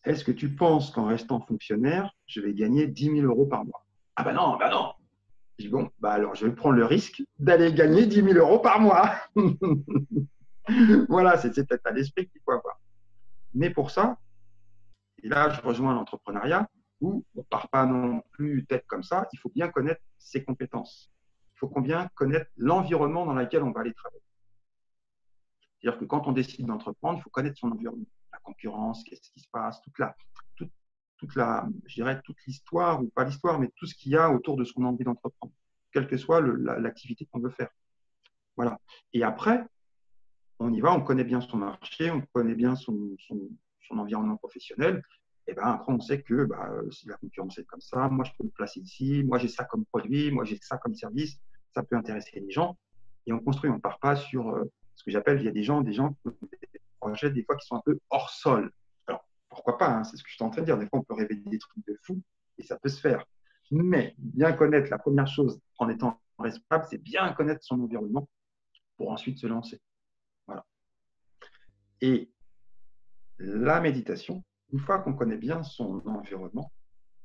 [0.05, 3.85] Est-ce que tu penses qu'en restant fonctionnaire, je vais gagner 10 000 euros par mois?
[4.17, 4.95] Ah ben non, ben non.
[5.59, 8.61] Je dis, bon, bah alors je vais prendre le risque d'aller gagner 10 000 euros
[8.61, 9.13] par mois.
[11.09, 12.81] voilà, c'est cet état d'esprit qu'il faut avoir.
[13.55, 14.19] Mais pour ça,
[15.23, 16.69] et là, je rejoins l'entrepreneuriat
[17.01, 19.27] où on ne part pas non plus tête comme ça.
[19.33, 21.11] Il faut bien connaître ses compétences.
[21.55, 24.23] Il faut bien connaître l'environnement dans lequel on va aller travailler.
[25.79, 29.41] C'est-à-dire que quand on décide d'entreprendre, il faut connaître son environnement, la concurrence, qu'est-ce qui
[29.41, 30.15] se passe, toute la,
[30.57, 30.71] toute,
[31.17, 31.67] toute la,
[32.23, 34.85] toute l'histoire ou pas l'histoire, mais tout ce qu'il y a autour de ce qu'on
[34.85, 35.53] a envie d'entreprendre,
[35.93, 37.71] quelle que soit l'activité qu'on veut faire.
[38.57, 38.79] Voilà.
[39.15, 39.65] Et après,
[40.61, 43.17] on y va, on connaît bien son marché, on connaît bien son,
[43.91, 45.03] environnement professionnel.
[45.49, 48.31] Et ben après, on sait que bah, si la concurrence est comme ça, moi je
[48.39, 51.41] peux me placer ici, moi j'ai ça comme produit, moi j'ai ça comme service,
[51.75, 52.79] ça peut intéresser les gens.
[53.27, 55.53] Et on construit, on ne part pas sur euh, ce que j'appelle, il y a
[55.53, 58.71] des gens, des gens des projets des fois qui sont un peu hors sol.
[59.09, 60.79] Alors pourquoi pas, hein, c'est ce que je suis en train de dire.
[60.79, 62.21] Des fois, on peut rêver des trucs de fou
[62.59, 63.25] et ça peut se faire.
[63.73, 68.29] Mais bien connaître la première chose en étant responsable, c'est bien connaître son environnement
[68.97, 69.81] pour ensuite se lancer.
[72.01, 72.31] Et
[73.39, 76.73] la méditation, une fois qu'on connaît bien son environnement,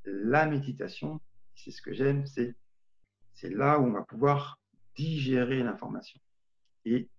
[0.05, 1.21] la méditation,
[1.55, 2.55] c'est ce que j'aime, c'est,
[3.33, 4.59] c'est là où on va pouvoir
[4.95, 6.19] digérer l'information.
[6.85, 7.09] Et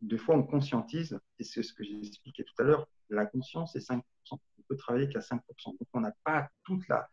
[0.00, 3.74] deux fois, on conscientise, et c'est ce que j'ai expliqué tout à l'heure, la conscience
[3.76, 4.02] est 5%.
[4.32, 5.40] On peut travailler qu'à 5%.
[5.66, 7.08] Donc, on n'a pas toute la,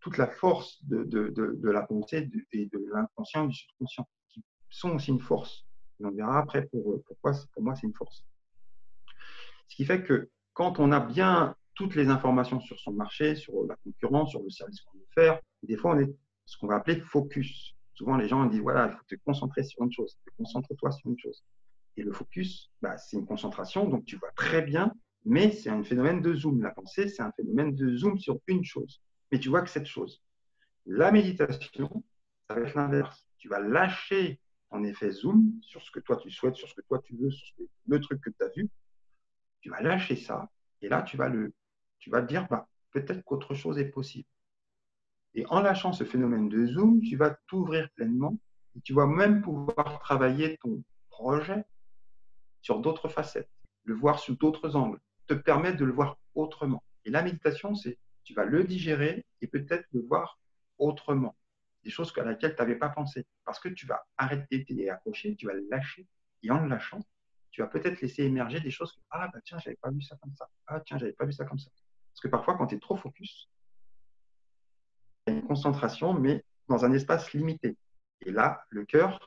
[0.00, 4.90] toute la force de, de, de, la pensée et de l'inconscient du subconscient, qui sont
[4.90, 5.64] aussi une force.
[6.00, 8.24] on verra après pour, pourquoi, pour moi, c'est une force.
[9.68, 13.64] Ce qui fait que quand on a bien toutes les informations sur son marché, sur
[13.66, 16.14] la concurrence, sur le service qu'on veut faire, des fois, on est
[16.46, 17.74] ce qu'on va appeler focus.
[17.94, 21.18] Souvent, les gens disent, voilà, il faut te concentrer sur une chose, concentre-toi sur une
[21.18, 21.42] chose.
[21.96, 24.92] Et le focus, bah, c'est une concentration, donc tu vois très bien,
[25.24, 26.62] mais c'est un phénomène de zoom.
[26.62, 29.00] La pensée, c'est un phénomène de zoom sur une chose
[29.30, 30.22] mais tu vois que cette chose.
[30.86, 32.04] La méditation,
[32.48, 33.26] ça va être l'inverse.
[33.38, 36.82] Tu vas lâcher en effet zoom sur ce que toi tu souhaites, sur ce que
[36.82, 38.68] toi tu veux, sur le truc que tu as vu.
[39.66, 40.48] Tu vas lâcher ça
[40.80, 41.52] et là tu vas le,
[41.98, 44.28] tu vas te dire bah, peut-être qu'autre chose est possible.
[45.34, 48.38] Et en lâchant ce phénomène de zoom, tu vas t'ouvrir pleinement
[48.76, 51.64] et tu vas même pouvoir travailler ton projet
[52.60, 53.50] sur d'autres facettes,
[53.82, 56.84] le voir sous d'autres angles, te permettre de le voir autrement.
[57.04, 60.38] Et la méditation, c'est tu vas le digérer et peut-être le voir
[60.78, 61.34] autrement.
[61.82, 63.26] Des choses à laquelle tu n'avais pas pensé.
[63.44, 66.06] Parce que tu vas arrêter d'être accroché, tu vas le lâcher.
[66.44, 67.00] Et en le lâchant,
[67.56, 70.14] tu vas peut-être laisser émerger des choses que, ah, bah tiens, j'avais pas vu ça
[70.20, 70.46] comme ça.
[70.66, 71.70] Ah, tiens, j'avais pas vu ça comme ça.
[72.12, 73.48] Parce que parfois, quand tu es trop focus,
[75.26, 77.78] il y a une concentration, mais dans un espace limité.
[78.20, 79.26] Et là, le cœur,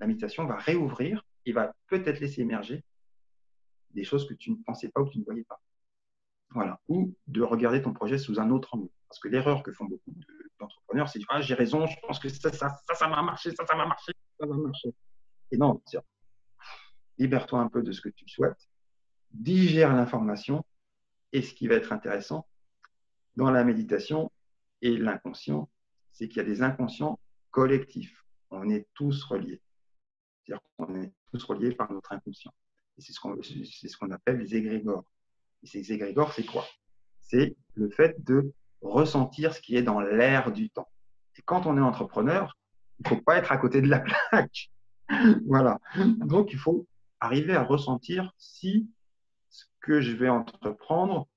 [0.00, 2.82] la méditation va réouvrir et va peut-être laisser émerger
[3.90, 5.60] des choses que tu ne pensais pas ou que tu ne voyais pas.
[6.48, 6.80] Voilà.
[6.88, 8.88] Ou de regarder ton projet sous un autre angle.
[9.08, 10.12] Parce que l'erreur que font beaucoup
[10.58, 13.64] d'entrepreneurs, c'est Ah, j'ai raison, je pense que ça, ça, ça, ça va marcher, ça,
[13.64, 14.92] ça va marcher, ça va marcher.
[15.52, 15.80] Et non,
[17.20, 18.68] libère-toi un peu de ce que tu souhaites,
[19.32, 20.64] digère l'information.
[21.32, 22.48] Et ce qui va être intéressant
[23.36, 24.32] dans la méditation
[24.82, 25.70] et l'inconscient,
[26.10, 28.24] c'est qu'il y a des inconscients collectifs.
[28.50, 29.60] On est tous reliés.
[30.42, 32.52] C'est-à-dire qu'on est tous reliés par notre inconscient.
[32.98, 35.04] Et c'est ce qu'on ce qu'on appelle les égrégores.
[35.62, 36.66] Et ces égrégores, c'est quoi?
[37.20, 40.88] C'est le fait de ressentir ce qui est dans l'air du temps.
[41.38, 42.56] Et quand on est entrepreneur,
[42.98, 44.70] il ne faut pas être à côté de la plaque.
[45.46, 45.78] voilà.
[45.96, 46.88] Donc, il faut
[47.20, 48.90] arriver à ressentir si
[49.48, 51.28] ce que je vais entreprendre,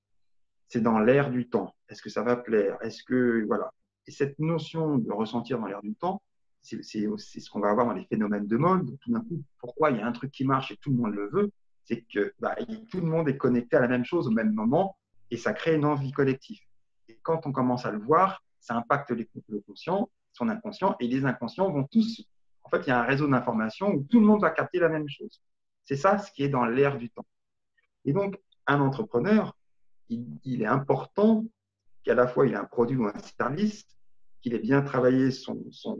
[0.67, 1.75] c'est dans l'air du temps.
[1.89, 2.77] Est-ce que ça va plaire?
[2.81, 3.71] Est-ce que voilà
[4.07, 6.21] Et cette notion de ressentir dans l'air du temps,
[6.61, 8.97] c'est ce qu'on va avoir dans les phénomènes de mode.
[9.01, 11.13] Tout d'un coup, pourquoi il y a un truc qui marche et tout le monde
[11.13, 11.51] le veut?
[11.83, 12.55] C'est que bah,
[12.89, 14.97] tout le monde est connecté à la même chose au même moment
[15.29, 16.61] et ça crée une envie collective.
[17.09, 21.07] Et quand on commence à le voir, ça impacte les, le conscient, son inconscient, et
[21.07, 22.25] les inconscients vont tous.
[22.63, 24.89] En fait, il y a un réseau d'informations où tout le monde va capter la
[24.89, 25.41] même chose.
[25.85, 27.25] C'est ça ce qui est dans l'air du temps.
[28.05, 29.55] Et donc, un entrepreneur,
[30.09, 31.45] il, est important
[32.03, 33.85] qu'à la fois il ait un produit ou un service,
[34.41, 35.99] qu'il ait bien travaillé son, son,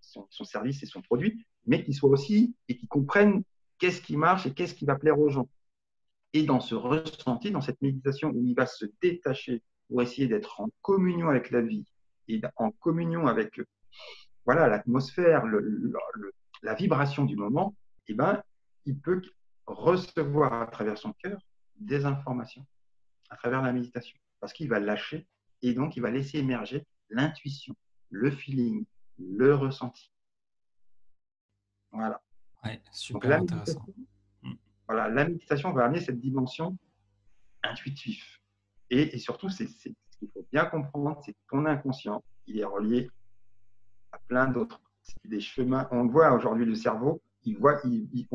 [0.00, 3.42] son, service et son produit, mais qu'il soit aussi et qu'il comprenne
[3.78, 5.48] qu'est-ce qui marche et qu'est-ce qui va plaire aux gens.
[6.32, 10.60] Et dans ce ressenti, dans cette méditation où il va se détacher pour essayer d'être
[10.60, 11.86] en communion avec la vie
[12.28, 13.60] et en communion avec
[14.44, 15.44] voilà l'atmosphère,
[16.62, 17.74] la vibration du moment,
[18.08, 18.42] eh ben,
[18.86, 19.22] il peut
[19.66, 21.40] recevoir à travers son cœur
[21.76, 22.66] des informations
[23.30, 25.26] à travers la méditation parce qu'il va lâcher
[25.62, 27.74] et donc il va laisser émerger l'intuition,
[28.10, 28.84] le feeling,
[29.18, 30.12] le ressenti.
[31.90, 32.20] Voilà
[32.90, 33.84] super la intéressant.
[34.42, 34.52] Mm.
[34.88, 36.76] Voilà, la méditation va amener cette dimension
[37.62, 38.24] intuitive.
[38.90, 43.10] Et, surtout, c'est ce qu'il faut bien comprendre, c'est que ton inconscient, il est relié
[44.12, 44.80] à plein d'autres.
[45.24, 45.86] Des chemins.
[45.90, 48.26] On voit aujourd'hui le cerveau, il voit, il,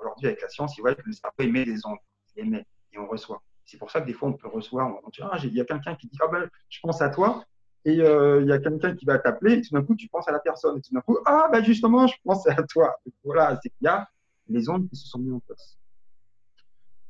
[0.00, 1.98] aujourd'hui avec la science, il voit que le cerveau émet des ondes,
[2.34, 3.42] il émet et on reçoit.
[3.64, 5.64] C'est pour ça que des fois on peut recevoir, on dit, ah, il y a
[5.64, 7.44] quelqu'un qui dit, ah ben, je pense à toi,
[7.84, 10.28] et euh, il y a quelqu'un qui va t'appeler, et tout d'un coup, tu penses
[10.28, 12.96] à la personne, et tout d'un coup, ah, ben justement, je pensais à toi.
[13.24, 14.08] voilà, c'est qu'il y a
[14.48, 15.78] les ondes qui se sont mises en place.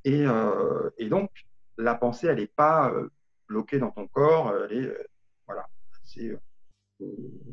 [0.04, 1.30] Et, euh, donc,
[1.76, 3.10] la pensée, elle n'est pas euh,
[3.48, 4.96] bloquée dans ton corps, elle
[5.46, 5.66] voilà,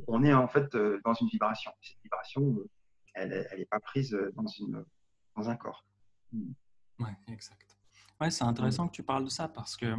[0.07, 1.71] on est en fait dans une vibration.
[1.81, 2.57] Cette vibration,
[3.13, 4.83] elle n'est pas prise dans, une,
[5.35, 5.85] dans un corps.
[6.31, 7.77] Oui, exact.
[8.21, 9.95] Ouais, c'est intéressant que tu parles de ça parce que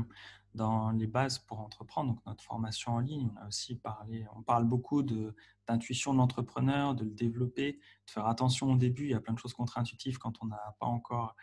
[0.55, 4.43] dans les bases pour entreprendre, donc notre formation en ligne, on a aussi parlé, on
[4.43, 9.05] parle beaucoup d'intuition de, l'entrepreneur, de le développer, de faire attention au début.
[9.05, 11.35] Il y a plein de choses contre-intuitives quand on n'a pas encore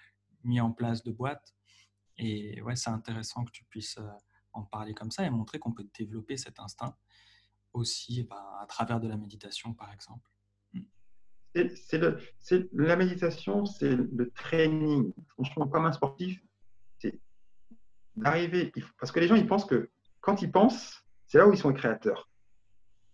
[0.44, 1.54] mis en place de boîte.
[2.18, 4.10] Et ouais, c'est intéressant que tu puisses euh,
[4.54, 6.96] en parler comme ça et montrer qu'on peut développer cet instinct
[7.74, 10.30] aussi bah, à travers de la méditation, par exemple.
[11.54, 15.12] C'est la méditation, c'est le training.
[15.30, 16.42] Franchement, comme un sportif,
[18.16, 21.58] d'arriver, parce que les gens, ils pensent que quand ils pensent, c'est là où ils
[21.58, 22.30] sont créateurs.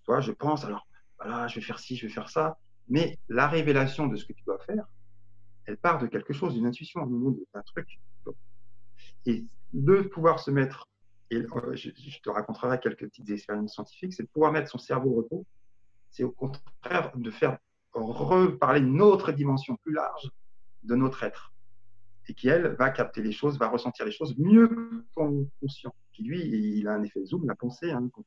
[0.04, 0.88] Tu vois, je pense, alors,
[1.20, 4.34] voilà, je vais faire ci, je vais faire ça, mais la révélation de ce que
[4.34, 4.86] tu dois faire,
[5.66, 8.00] elle part de quelque chose, d'une intuition, d'un truc.
[9.26, 10.88] Et de pouvoir se mettre
[11.30, 15.10] et euh, je, te raconterai quelques petites expériences scientifiques, c'est de pouvoir mettre son cerveau
[15.12, 15.46] au repos.
[16.10, 17.58] C'est au contraire de faire
[18.06, 20.32] reparler une autre dimension plus large
[20.84, 21.54] de notre être
[22.30, 25.96] et qui, elle, va capter les choses, va ressentir les choses mieux que ton conscient,
[26.12, 27.92] qui, lui, il a un effet zoom, la pensée.
[27.92, 28.10] Hein.
[28.12, 28.24] quand,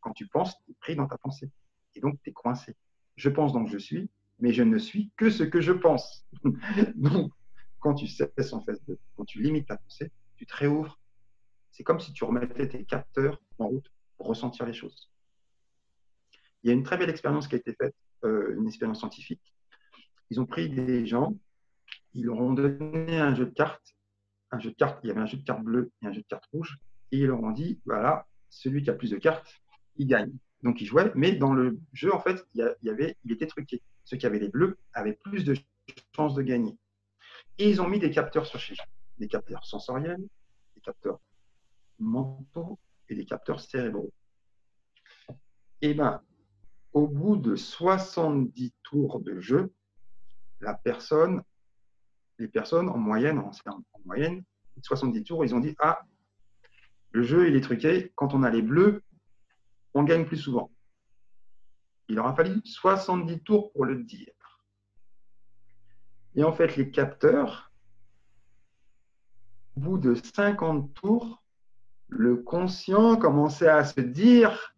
[0.00, 1.50] quand, tu penses, tu es pris dans ta pensée.
[1.94, 2.74] Et donc, tu es coincé.
[3.16, 4.10] Je pense donc je suis,
[4.40, 6.26] mais je ne suis que ce que je pense.
[6.96, 7.32] donc,
[7.78, 8.80] quand tu cesses, en fait,
[9.16, 10.98] quand tu limites ta pensée, tu te réouvres.
[11.70, 15.10] C'est comme si tu remettais tes capteurs en route pour ressentir les choses.
[16.62, 19.54] Il y a une très belle expérience qui a été faite, euh, une expérience scientifique.
[20.30, 21.36] Ils ont pris des gens
[22.14, 23.94] ils leur ont donné un jeu de cartes.
[24.50, 26.22] Un jeu de cartes, il y avait un jeu de cartes bleues et un jeu
[26.22, 26.78] de cartes rouges.
[27.10, 29.60] Et ils leur ont dit, voilà, celui qui a plus de cartes,
[29.96, 30.32] il gagne.
[30.62, 33.82] Donc ils jouaient, mais dans le jeu, en fait, il, y avait, il était truqué.
[34.04, 35.54] Ceux qui avaient les bleus avaient plus de
[36.14, 36.78] chances de gagner.
[37.58, 38.88] Et ils ont mis des capteurs sur chez eux.
[39.18, 40.24] Des capteurs sensoriels,
[40.74, 41.20] des capteurs
[41.98, 44.12] mentaux et des capteurs cérébraux.
[45.82, 46.22] Et eh bien,
[46.94, 49.72] au bout de 70 tours de jeu,
[50.60, 51.42] la personne
[52.38, 53.50] les personnes, en moyenne, en,
[54.04, 54.42] moyenne,
[54.82, 56.00] 70 tours, ils ont dit Ah,
[57.12, 58.12] le jeu, il est truqué.
[58.16, 59.02] Quand on a les bleus,
[59.94, 60.70] on gagne plus souvent.
[62.08, 64.32] Il aura fallu 70 tours pour le dire.
[66.34, 67.70] Et en fait, les capteurs,
[69.76, 71.42] au bout de 50 tours,
[72.08, 74.74] le conscient commençait à se dire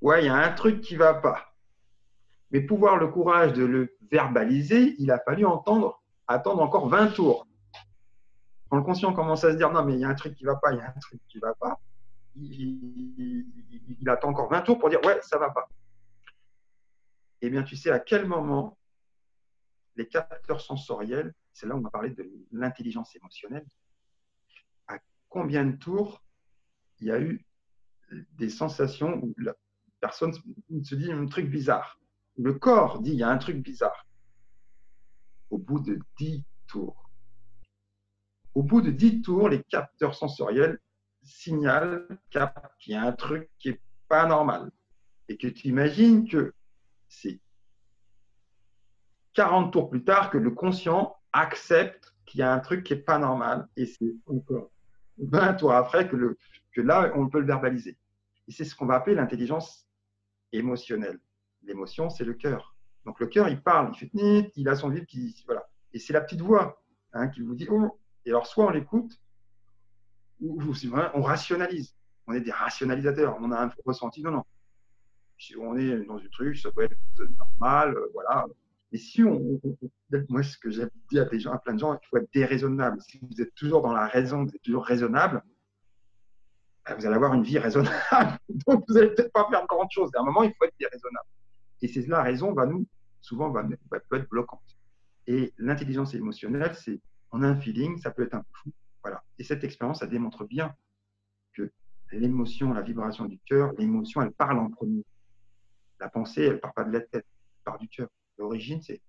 [0.00, 1.47] Ouais, il y a un truc qui ne va pas.
[2.50, 7.08] Mais pour avoir le courage de le verbaliser, il a fallu entendre attendre encore 20
[7.08, 7.46] tours.
[8.68, 10.44] Quand le conscient commence à se dire non, mais il y a un truc qui
[10.44, 11.80] ne va pas, il y a un truc qui ne va pas,
[12.36, 15.68] il, attend encore 20 tours pour dire ouais, ça ne va pas.
[17.40, 18.76] Eh bien, tu sais à quel moment
[19.96, 23.66] les capteurs sensoriels, c'est là où on a parlé de l'intelligence émotionnelle,
[24.86, 26.22] à combien de tours
[27.00, 27.44] il y a eu
[28.10, 29.54] des sensations où la
[30.00, 31.98] personne se dit un truc bizarre.
[32.38, 34.06] Le corps dit il y a un truc bizarre
[35.50, 37.10] au bout de 10 tours.
[38.54, 40.78] Au bout de 10 tours, les capteurs sensoriels
[41.22, 44.70] signalent qu'il y a un truc qui n'est pas normal.
[45.28, 46.54] Et que tu imagines que
[47.08, 47.40] c'est
[49.34, 53.00] 40 tours plus tard que le conscient accepte qu'il y a un truc qui n'est
[53.00, 53.68] pas normal.
[53.76, 54.70] Et c'est encore
[55.18, 56.38] 20 tours après que, le,
[56.72, 57.98] que là, on peut le verbaliser.
[58.46, 59.86] Et c'est ce qu'on va appeler l'intelligence
[60.52, 61.20] émotionnelle.
[61.68, 62.74] L'émotion, c'est le cœur.
[63.04, 65.68] Donc le cœur, il parle, il fait il a son vide qui voilà.
[65.92, 67.98] Et c'est la petite voix hein, qui vous dit oh.
[68.24, 69.18] Et alors soit on l'écoute,
[70.40, 70.60] ou,
[71.14, 71.94] on rationalise.
[72.26, 73.36] On est des rationalisateurs.
[73.40, 74.22] On a un ressenti.
[74.22, 74.44] Non, non.
[75.38, 76.96] Si on est dans un truc, ça peut être
[77.38, 78.46] normal, euh, voilà.
[78.90, 79.60] Mais si on,
[80.28, 82.28] moi, ce que j'ai dit à des gens, à plein de gens, il faut être
[82.34, 83.00] déraisonnable.
[83.02, 85.42] Si vous êtes toujours dans la raison, vous êtes toujours raisonnable,
[86.84, 88.38] ben, vous allez avoir une vie raisonnable.
[88.66, 90.10] Donc, vous n'allez peut-être pas faire grand chose.
[90.16, 91.28] À un moment, il faut être déraisonnable.
[91.82, 92.86] Et c'est la raison va nous
[93.20, 94.78] souvent va, peut être bloquante.
[95.26, 98.72] Et l'intelligence émotionnelle, c'est on a un feeling, ça peut être un peu fou.
[99.02, 99.22] Voilà.
[99.38, 100.74] Et cette expérience, ça démontre bien
[101.52, 101.70] que
[102.12, 105.04] l'émotion, la vibration du cœur, l'émotion, elle parle en premier.
[106.00, 108.08] La pensée, elle ne part pas de la tête, elle part du cœur.
[108.38, 109.02] L'origine, c'est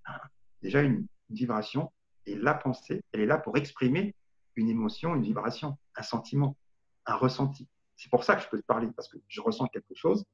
[0.62, 1.92] déjà une, vibration.
[2.26, 4.16] Et la pensée, elle est là pour exprimer
[4.56, 6.58] une émotion, une vibration, un sentiment,
[7.06, 7.68] un ressenti.
[7.96, 10.26] C'est pour ça que je peux te parler, parce que je ressens quelque chose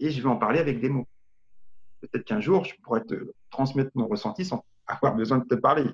[0.00, 1.06] et je vais en parler avec des mots
[2.08, 5.84] peut-être qu'un jour, je pourrais te transmettre mon ressenti sans avoir besoin de te parler.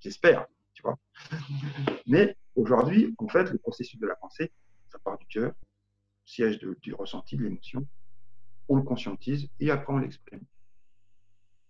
[0.00, 0.98] J'espère, tu vois.
[2.06, 4.52] Mais aujourd'hui, en fait, le processus de la pensée,
[4.88, 5.52] ça part du cœur,
[6.24, 7.86] siège du ressenti, de l'émotion.
[8.68, 10.42] On le conscientise et après on l'exprime.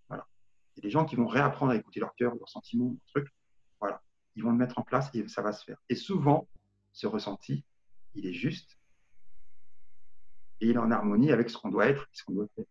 [0.07, 0.27] Voilà.
[0.75, 3.05] Il y a des gens qui vont réapprendre à écouter leur cœur, leurs sentiments, leurs
[3.07, 3.33] trucs.
[3.79, 4.01] Voilà.
[4.35, 5.77] Ils vont le mettre en place et ça va se faire.
[5.89, 6.47] Et souvent,
[6.93, 7.65] ce ressenti,
[8.13, 8.77] il est juste
[10.59, 12.65] et il est en harmonie avec ce qu'on doit être et ce qu'on doit faire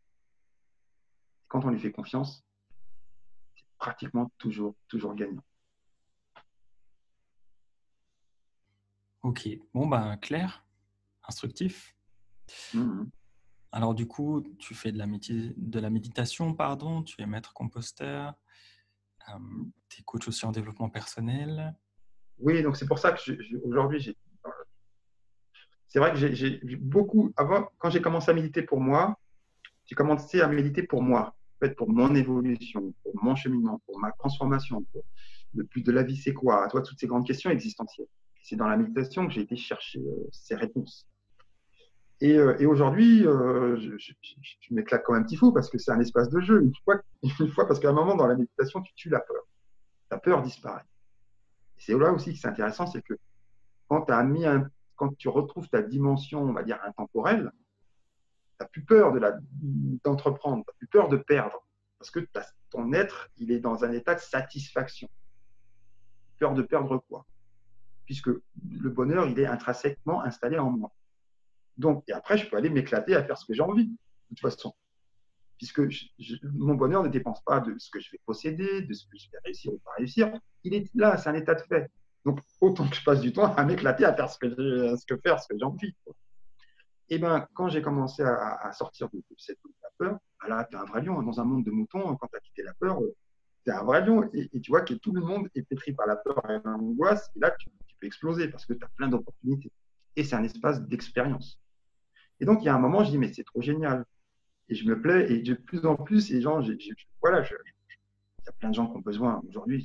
[1.50, 2.46] quand on lui fait confiance,
[3.56, 5.42] c'est pratiquement toujours, toujours gagnant.
[9.22, 10.64] Ok, bon ben clair,
[11.28, 11.94] instructif.
[12.72, 13.10] Mhm.
[13.72, 18.34] Alors du coup, tu fais de la, de la méditation, pardon, tu es maître composteur,
[19.28, 21.76] euh, tu es coach aussi en développement personnel.
[22.38, 23.20] Oui, donc c'est pour ça que
[23.66, 24.16] aujourd'hui, j'ai...
[25.88, 29.18] c'est vrai que j'ai beaucoup, avant, quand j'ai commencé à méditer pour moi,
[29.84, 34.12] j'ai commencé à méditer pour moi fait, pour mon évolution, pour mon cheminement, pour ma
[34.12, 34.84] transformation,
[35.54, 36.66] le plus de la vie, c'est quoi?
[36.68, 38.06] Toi, toutes ces grandes questions existentielles.
[38.42, 41.06] C'est dans la méditation que j'ai été chercher euh, ces réponses.
[42.20, 45.90] Et, euh, aujourd'hui, euh, je, je, je m'éclate comme un petit fou parce que c'est
[45.90, 46.62] un espace de jeu.
[46.62, 47.00] Une fois,
[47.66, 49.42] parce qu'à un moment, dans la méditation, tu tues la peur.
[50.10, 50.84] La peur disparaît.
[51.76, 53.14] C'est là aussi que c'est intéressant, c'est que
[53.88, 54.06] quand
[54.96, 57.50] quand tu retrouves ta dimension, on va dire, intemporelle,
[58.60, 59.12] n'as plus peur
[60.04, 61.64] d'entreprendre, tu n'as plus peur de perdre.
[61.98, 62.20] Parce que
[62.70, 65.08] ton être, il est dans un état de satisfaction.
[66.38, 67.26] Peur de perdre quoi?
[68.06, 70.92] Puisque le bonheur, il est intrinsèquement installé en moi.
[71.76, 73.96] Donc, et après, je peux aller m'éclater à faire ce que j'ai envie, de
[74.28, 74.74] toute façon.
[75.58, 75.82] Puisque
[76.42, 79.30] mon bonheur ne dépend pas de ce que je vais posséder, de ce que je
[79.30, 80.32] vais réussir ou pas réussir.
[80.64, 81.90] Il est là, c'est un état de fait.
[82.24, 85.16] Donc, autant que je passe du temps à m'éclater à faire ce que, ce que
[85.58, 85.94] j'ai envie.
[87.10, 89.58] Et ben, quand j'ai commencé à, sortir de, cette
[89.98, 91.20] peur, ben là, tu es un vrai lion.
[91.22, 93.00] Dans un monde de moutons, quand tu as quitté la peur,
[93.64, 94.30] tu es un vrai lion.
[94.32, 97.28] Et, tu vois que tout le monde est pétri par la peur et l'angoisse.
[97.34, 97.68] Et là, tu,
[98.00, 99.72] peux exploser parce que tu as plein d'opportunités.
[100.14, 101.60] Et c'est un espace d'expérience.
[102.38, 104.04] Et donc, il y a un moment, je dis, mais c'est trop génial.
[104.68, 105.32] Et je me plais.
[105.32, 106.60] Et de plus en plus, les gens,
[107.20, 109.42] voilà, il y a plein de gens qui ont besoin.
[109.48, 109.82] Aujourd'hui,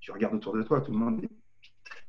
[0.00, 1.30] tu, regardes autour de toi, tout le monde est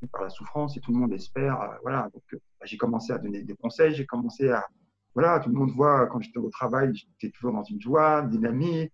[0.08, 1.62] par la souffrance et tout le monde espère.
[1.62, 4.66] Euh, voilà, donc euh, bah, j'ai commencé à donner des conseils, j'ai commencé à.
[5.14, 8.94] Voilà, tout le monde voit quand j'étais au travail, j'étais toujours dans une joie, dynamique.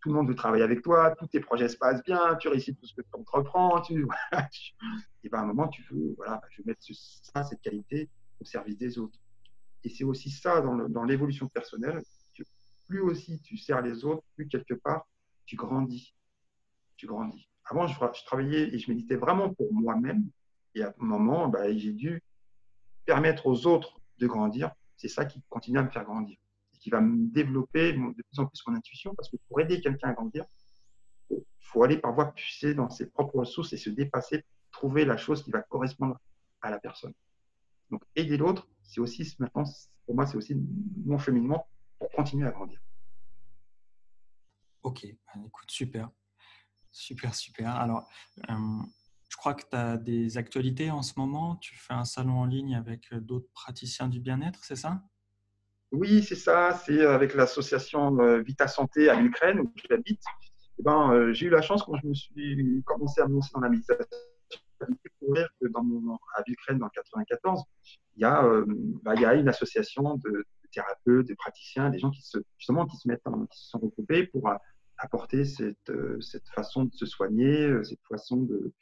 [0.00, 2.74] Tout le monde veut travailler avec toi, tous tes projets se passent bien, tu réussis
[2.74, 3.80] tout ce que tu entreprends.
[3.80, 4.06] Tu,
[5.22, 8.44] et ben, à un moment, tu veux, voilà, bah, je mettre ça, cette qualité au
[8.44, 9.18] service des autres.
[9.84, 12.02] Et c'est aussi ça dans l'évolution personnelle.
[12.88, 15.06] plus aussi tu sers les autres, plus quelque part
[15.46, 16.14] tu grandis.
[16.96, 17.48] Tu grandis.
[17.64, 20.28] Avant, je, travaillais et je méditais vraiment pour moi-même.
[20.74, 22.22] Et à un moment, bah, j'ai dû
[23.06, 24.72] permettre aux autres de grandir.
[24.96, 26.36] C'est ça qui continue à me faire grandir
[26.74, 29.14] et qui va me développer de plus en plus mon intuition.
[29.14, 30.44] Parce que pour aider quelqu'un à grandir,
[31.30, 35.16] il faut aller par voie puiser dans ses propres ressources et se dépasser, trouver la
[35.16, 36.18] chose qui va correspondre
[36.60, 37.14] à la personne.
[37.90, 39.64] Donc, aider l'autre, c'est aussi maintenant,
[40.06, 40.56] pour moi, c'est aussi
[41.04, 41.66] mon cheminement
[41.98, 42.80] pour continuer à grandir.
[44.82, 46.10] Ok, bah, écoute, super.
[46.94, 47.74] Super, super.
[47.74, 48.08] Alors,
[48.48, 48.54] euh,
[49.28, 51.56] je crois que tu as des actualités en ce moment.
[51.56, 55.02] Tu fais un salon en ligne avec euh, d'autres praticiens du bien-être, c'est ça?
[55.90, 56.80] Oui, c'est ça.
[56.84, 60.22] C'est avec l'association euh, Vita Santé à l'Ukraine, où j'habite.
[60.78, 63.60] Eh ben, j'ai eu la chance quand je me suis commencé à me lancer dans
[63.60, 64.06] la méditation
[65.04, 67.62] découvrir que dans mon, à l'Ukraine, dans le 94,
[68.16, 68.42] il y, a,
[69.02, 72.86] bah, il y a une association de, thérapeutes, de praticiens, des gens qui se, justement
[72.86, 74.50] qui se mettent, qui se sont regroupés pour
[75.04, 78.72] apporter cette, euh, cette façon de se soigner, euh, cette façon de,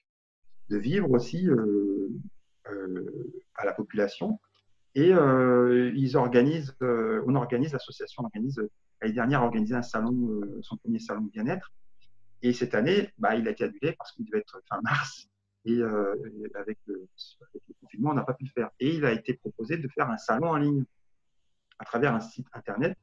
[0.71, 2.09] de vivre aussi euh,
[3.55, 4.41] à la population.
[4.95, 8.61] Et ils organisent, on organise, l'association organise,
[9.01, 11.73] l'année dernière, organisé un salon, son premier salon de bien-être.
[12.43, 15.29] Et cette année, bah, il a été annulé parce qu'il devait être fin mars.
[15.65, 17.07] Et avec, le,
[17.55, 18.69] avec, le, confinement, on n'a pas pu le faire.
[18.81, 20.85] Et il a été proposé de faire un salon en ligne
[21.79, 22.99] à travers un site internet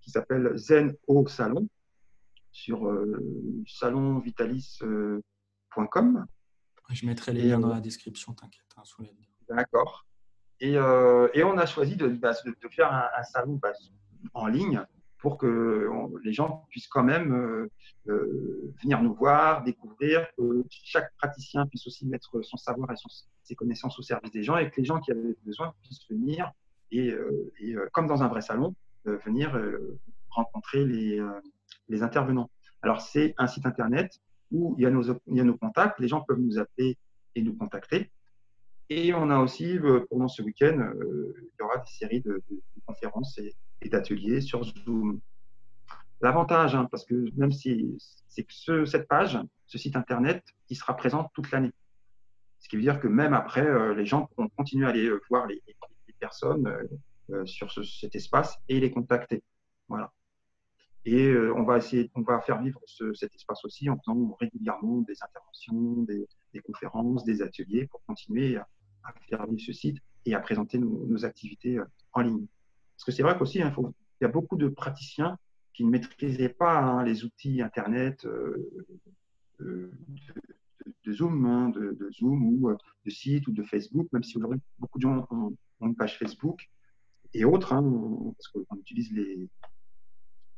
[0.00, 1.68] qui s'appelle Zen au Salon,
[2.52, 3.18] sur euh,
[3.66, 6.26] salonvitalis.com.
[6.90, 8.82] Je mettrai les liens dans la description, t'inquiète, hein,
[9.48, 10.04] D'accord.
[10.58, 13.70] Et, euh, et, on a choisi de, bah, de, faire un, salon bah,
[14.34, 14.84] en ligne
[15.18, 15.88] pour que
[16.24, 17.68] les gens puissent quand même
[18.08, 22.96] euh, venir nous voir, découvrir, que chaque praticien puisse aussi mettre son savoir et
[23.44, 26.50] ses connaissances au service des gens et que les gens qui avaient besoin puissent venir
[26.90, 27.14] et,
[27.60, 28.74] et comme dans un vrai salon,
[29.04, 29.54] venir
[30.30, 31.20] rencontrer les,
[31.88, 32.50] les intervenants.
[32.82, 36.58] Alors, c'est un site internet où il y, a nos, contacts, les gens peuvent nous
[36.58, 36.98] appeler
[37.34, 38.10] et nous contacter.
[38.88, 42.42] Et on a aussi, euh, pendant ce week-end, euh, il y aura des séries de,
[42.86, 45.20] conférences et, d'ateliers sur Zoom.
[46.20, 47.96] L'avantage, hein, parce que même si
[48.28, 51.72] c'est que cette page, ce site internet, il sera présent toute l'année.
[52.58, 55.46] Ce qui veut dire que même après, euh, les gens pourront continuer à aller voir
[55.46, 55.62] les,
[56.18, 56.70] personnes
[57.46, 59.42] sur cet espace et les contacter.
[59.88, 60.12] Voilà.
[61.06, 62.80] Et euh, on va essayer, on va faire vivre
[63.14, 66.26] cet espace aussi en faisant régulièrement des interventions, des,
[66.60, 68.66] conférences, des ateliers pour continuer à,
[69.28, 69.96] faire vivre ce site
[70.26, 72.46] et à présenter nos, activités euh, en ligne.
[72.96, 75.38] Parce que c'est vrai qu'aussi, hein, il y a beaucoup de praticiens
[75.72, 78.70] qui ne maîtrisaient pas hein, les outils Internet euh,
[79.58, 82.76] de, Zoom, hein, de, Zoom ou
[83.06, 86.18] de site ou de Facebook, même si aujourd'hui beaucoup de gens ont, ont une page
[86.18, 86.68] Facebook
[87.32, 89.48] et autres, parce qu'on utilise les,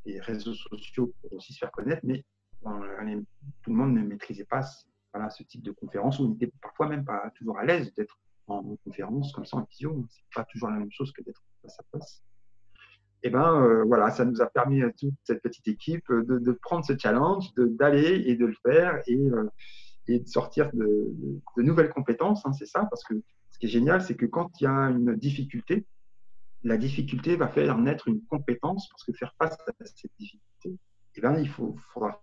[0.04, 2.24] les réseaux sociaux pour aussi se faire connaître, mais
[2.62, 7.30] tout le monde ne maîtrisait pas ce type de conférence, on n'était parfois même pas
[7.36, 10.04] toujours à l'aise d'être en conférence comme ça en visio.
[10.08, 12.22] C'est pas toujours la même chose que d'être face à face.
[13.24, 16.38] Et eh ben euh, voilà, ça nous a permis à toute cette petite équipe de,
[16.38, 19.48] de prendre ce challenge, d'aller et de le faire et, euh,
[20.08, 21.14] de sortir de,
[21.56, 22.44] de, nouvelles compétences.
[22.44, 23.14] Hein, c'est ça, parce que
[23.50, 25.86] ce qui est génial, c'est que quand il y a une difficulté,
[26.64, 30.78] la difficulté va faire naître une compétence, parce que faire face à cette difficulté,
[31.14, 32.22] eh bien, il faudra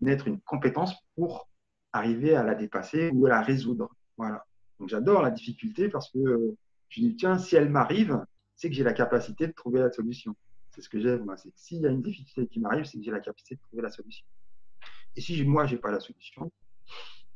[0.00, 1.48] naître une compétence pour
[1.92, 3.90] arriver à la dépasser ou à la résoudre.
[4.16, 4.44] Voilà.
[4.78, 6.56] Donc j'adore la difficulté parce que euh,
[6.88, 8.22] je dis, tiens, si elle m'arrive,
[8.54, 10.36] c'est que j'ai la capacité de trouver la solution.
[10.70, 11.36] C'est ce que j'aime, moi.
[11.36, 13.82] C'est s'il y a une difficulté qui m'arrive, c'est que j'ai la capacité de trouver
[13.82, 14.26] la solution.
[15.16, 16.52] Et si moi, je n'ai pas la solution,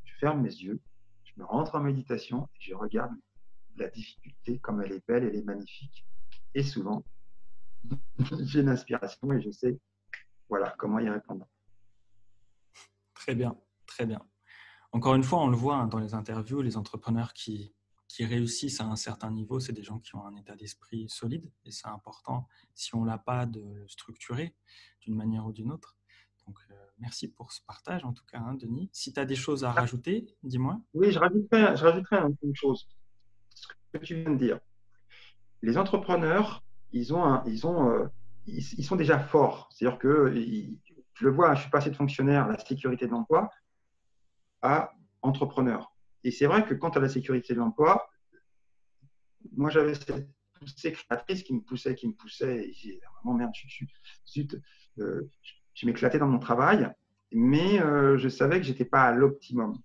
[0.05, 0.80] je ferme mes yeux,
[1.24, 3.12] je me rentre en méditation et je regarde
[3.76, 6.05] la difficulté comme elle est belle, elle est magnifique.
[6.55, 7.05] Et souvent,
[8.41, 9.79] j'ai une inspiration et je sais
[10.49, 11.47] voilà comment y répondre.
[13.15, 14.21] Très bien, très bien.
[14.93, 17.75] Encore une fois, on le voit hein, dans les interviews, les entrepreneurs qui,
[18.09, 21.51] qui réussissent à un certain niveau, c'est des gens qui ont un état d'esprit solide
[21.65, 24.55] et c'est important, si on l'a pas, de le structurer
[25.01, 25.97] d'une manière ou d'une autre.
[26.47, 28.91] Donc, euh, merci pour ce partage en tout cas, hein, Denis.
[28.93, 29.73] Si tu as des choses à ah.
[29.73, 30.83] rajouter, dis-moi.
[30.93, 32.87] Oui, je rajouterais, je rajouterais une chose.
[33.55, 34.61] Ce que tu viens de dire.
[35.63, 38.07] Les entrepreneurs, ils, ont ils, ont, euh,
[38.47, 39.69] ils, sont déjà forts.
[39.71, 40.33] C'est-à-dire que,
[41.15, 43.51] je le vois, je suis passé de fonctionnaire à la sécurité de l'emploi
[44.61, 44.93] à
[45.23, 45.93] entrepreneur.
[46.25, 48.09] Et c'est vrai que quant à la sécurité de l'emploi,
[49.57, 53.53] moi j'avais cette poussée créatrice qui me poussait, qui me poussait, et j'ai vraiment merde,
[53.55, 53.85] je,
[54.27, 54.43] je,
[55.01, 55.29] euh,
[55.75, 56.89] je m'éclatais dans mon travail,
[57.33, 59.77] mais euh, je savais que j'étais pas à l'optimum.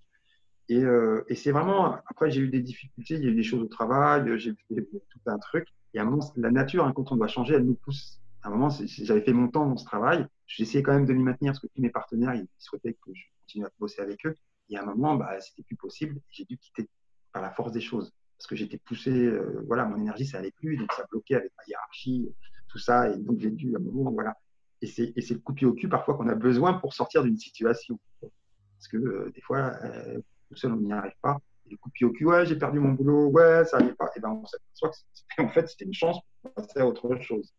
[0.70, 3.44] Et, euh, et c'est vraiment, après j'ai eu des difficultés, il y a eu des
[3.44, 5.68] choses au travail, j'ai fait tout un truc.
[5.94, 8.20] Et à un moment, la nature, hein, quand on doit changer, elle nous pousse.
[8.44, 11.24] À un moment, j'avais fait mon temps dans ce travail, j'essayais quand même de m'y
[11.24, 14.36] maintenir parce que tous mes partenaires, ils souhaitaient que je continue à bosser avec eux.
[14.70, 16.20] Et à un moment, bah, c'était plus possible.
[16.30, 16.90] J'ai dû quitter
[17.32, 20.52] par la force des choses parce que j'étais poussé, euh, voilà, mon énergie, ça allait
[20.52, 22.30] plus, donc ça bloquait avec ma hiérarchie,
[22.68, 23.10] tout ça.
[23.10, 24.36] Et donc, j'ai dû, à un moment, voilà.
[24.82, 27.38] Et c'est le coup de pied au cul parfois qu'on a besoin pour sortir d'une
[27.38, 28.00] situation.
[28.22, 31.38] Parce que euh, des fois, euh, tout seul, on n'y arrive pas.
[31.66, 34.10] Et le coup cul, ouais, j'ai perdu mon boulot, ouais, ça n'allait pas.
[34.16, 34.92] Et ben, on s'aperçoit
[35.38, 37.54] que en fait, c'était une chance pour passer à autre chose.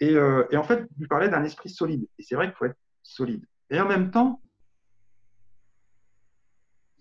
[0.00, 0.14] Et,
[0.50, 2.06] et en fait, vous parlez d'un esprit solide.
[2.18, 3.46] Et c'est vrai qu'il faut être solide.
[3.70, 4.42] Et en même temps,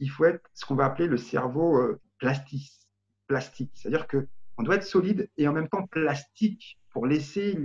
[0.02, 2.72] il faut être ce qu'on va appeler le cerveau euh, plastique.
[3.28, 3.72] plastique.
[3.76, 7.58] C'est-à-dire qu'on doit être solide et en même temps plastique pour laisser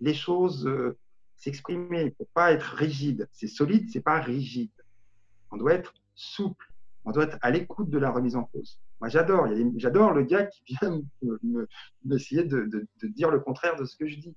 [0.00, 0.96] les choses euh,
[1.36, 3.28] s'exprimer, pour pas être rigide.
[3.32, 4.70] C'est solide, c'est pas rigide.
[5.54, 6.66] On doit être souple,
[7.04, 8.80] on doit être à l'écoute de la remise en cause.
[9.00, 9.46] Moi, j'adore.
[9.76, 11.00] J'adore le gars qui vient
[12.04, 14.34] m'essayer de, dire le contraire de ce que je dis,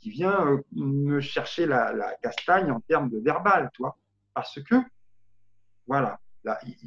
[0.00, 3.96] qui vient euh, me chercher la, castagne en termes de verbal, toi,
[4.34, 4.74] parce que
[5.86, 6.20] voilà.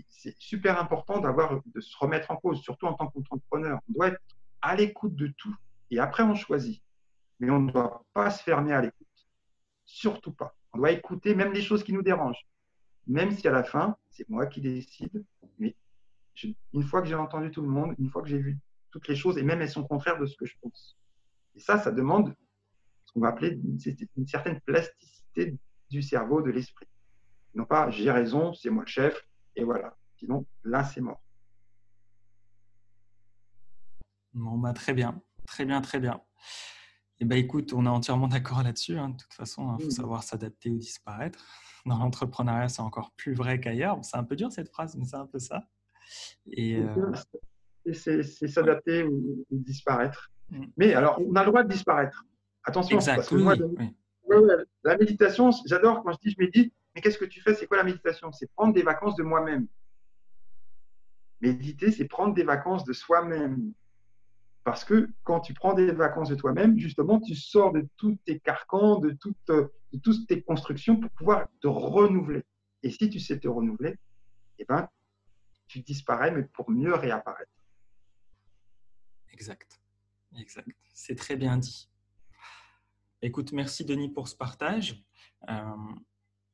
[0.09, 3.79] C'est super important d'avoir, de se remettre en cause, surtout en tant qu'entrepreneur.
[3.89, 4.21] On doit être
[4.61, 5.55] à l'écoute de tout
[5.89, 6.83] et après on choisit.
[7.39, 9.07] Mais on ne doit pas se fermer à l'écoute.
[9.83, 10.55] Surtout pas.
[10.73, 12.45] On doit écouter même les choses qui nous dérangent.
[13.07, 15.25] Même si à la fin, c'est moi qui décide.
[15.59, 15.75] Mais
[16.73, 18.57] une fois que j'ai entendu tout le monde, une fois que j'ai vu
[18.91, 20.97] toutes les choses, et même elles sont contraires de ce que je pense.
[21.55, 22.35] Et ça, ça demande
[23.05, 25.57] ce qu'on va appeler une, certaine plasticité
[25.89, 26.87] du cerveau, de l'esprit.
[27.55, 29.95] Non pas j'ai raison, c'est moi le chef, et voilà.
[30.17, 31.21] Sinon, là, c'est mort.
[34.33, 36.21] Bon, bah, très bien, très bien, très bien.
[37.20, 38.97] Eh ben, écoute, on est entièrement d'accord là-dessus.
[38.97, 39.09] Hein.
[39.09, 41.45] De toute façon, il hein, faut savoir s'adapter ou disparaître.
[41.86, 43.97] Dans l'entrepreneuriat, c'est encore plus vrai qu'ailleurs.
[44.03, 45.63] C'est un peu dur cette phrase, mais c'est un peu ça.
[46.51, 47.11] Et, euh,
[47.93, 50.32] c'est s'adapter ou, disparaître.
[50.49, 50.65] Mm.
[50.78, 52.26] Mais alors, on a le droit de disparaître.
[52.63, 53.55] Attention, parce que moi,
[54.84, 57.53] la méditation, j'adore quand je dis je médite, mais qu'est-ce que tu fais?
[57.53, 58.32] C'est quoi la méditation?
[58.32, 59.68] C'est prendre des vacances de moi-même.
[61.39, 63.72] Méditer, c'est prendre des vacances de soi-même.
[64.68, 68.38] Parce que quand tu prends des vacances de toi-même, justement, tu sors de tous tes
[68.41, 69.72] carcans, de toutes, de
[70.03, 72.43] toutes tes constructions pour pouvoir te renouveler.
[72.84, 73.95] Et si tu sais te renouveler,
[74.59, 74.89] eh ben,
[75.68, 77.49] tu disparais, mais pour mieux réapparaître.
[79.32, 79.80] Exact.
[80.38, 80.68] Exact.
[80.93, 81.89] C'est très bien dit.
[83.22, 85.01] Écoute, merci Denis pour ce partage.
[85.47, 85.63] Euh,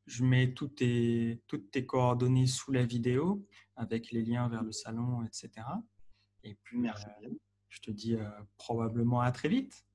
[0.05, 3.43] je mets toutes tes, toutes tes coordonnées sous la vidéo
[3.75, 5.65] avec les liens vers le salon, etc.
[6.43, 7.07] Et puis, Merci.
[7.23, 7.29] Euh,
[7.73, 8.23] je te dis euh,
[8.57, 9.85] probablement à très vite.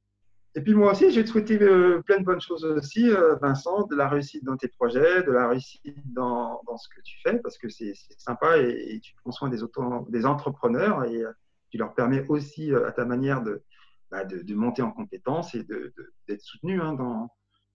[0.54, 3.10] Et puis moi aussi, je vais te souhaiter euh, plein de bonnes choses aussi,
[3.40, 7.16] Vincent, de la réussite dans tes projets, de la réussite dans, dans ce que tu
[7.22, 9.58] fais, parce que c'est sympa et, tu prends soin des,
[10.08, 11.22] des entrepreneurs et
[11.70, 13.62] tu leur permets aussi à ta manière de,
[14.10, 17.30] bah, de, monter en compétences et d'être soutenu hein, dans,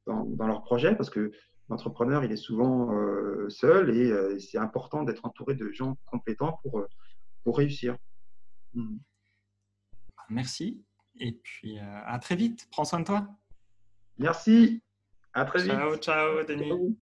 [0.08, 1.32] dans, leurs projets, parce que
[1.70, 6.60] l'entrepreneur, il est souvent euh, seul euh, et c'est important d'être entouré de gens compétents
[6.64, 6.88] pour, euh,
[7.44, 7.98] pour réussir.
[8.74, 8.98] Hmm.
[10.30, 10.84] Merci
[11.20, 12.68] et puis à très vite.
[12.72, 13.28] Prends soin de toi.
[14.18, 14.82] Merci.
[15.34, 15.72] À très vite.
[15.72, 16.98] Ciao, ciao, Denis.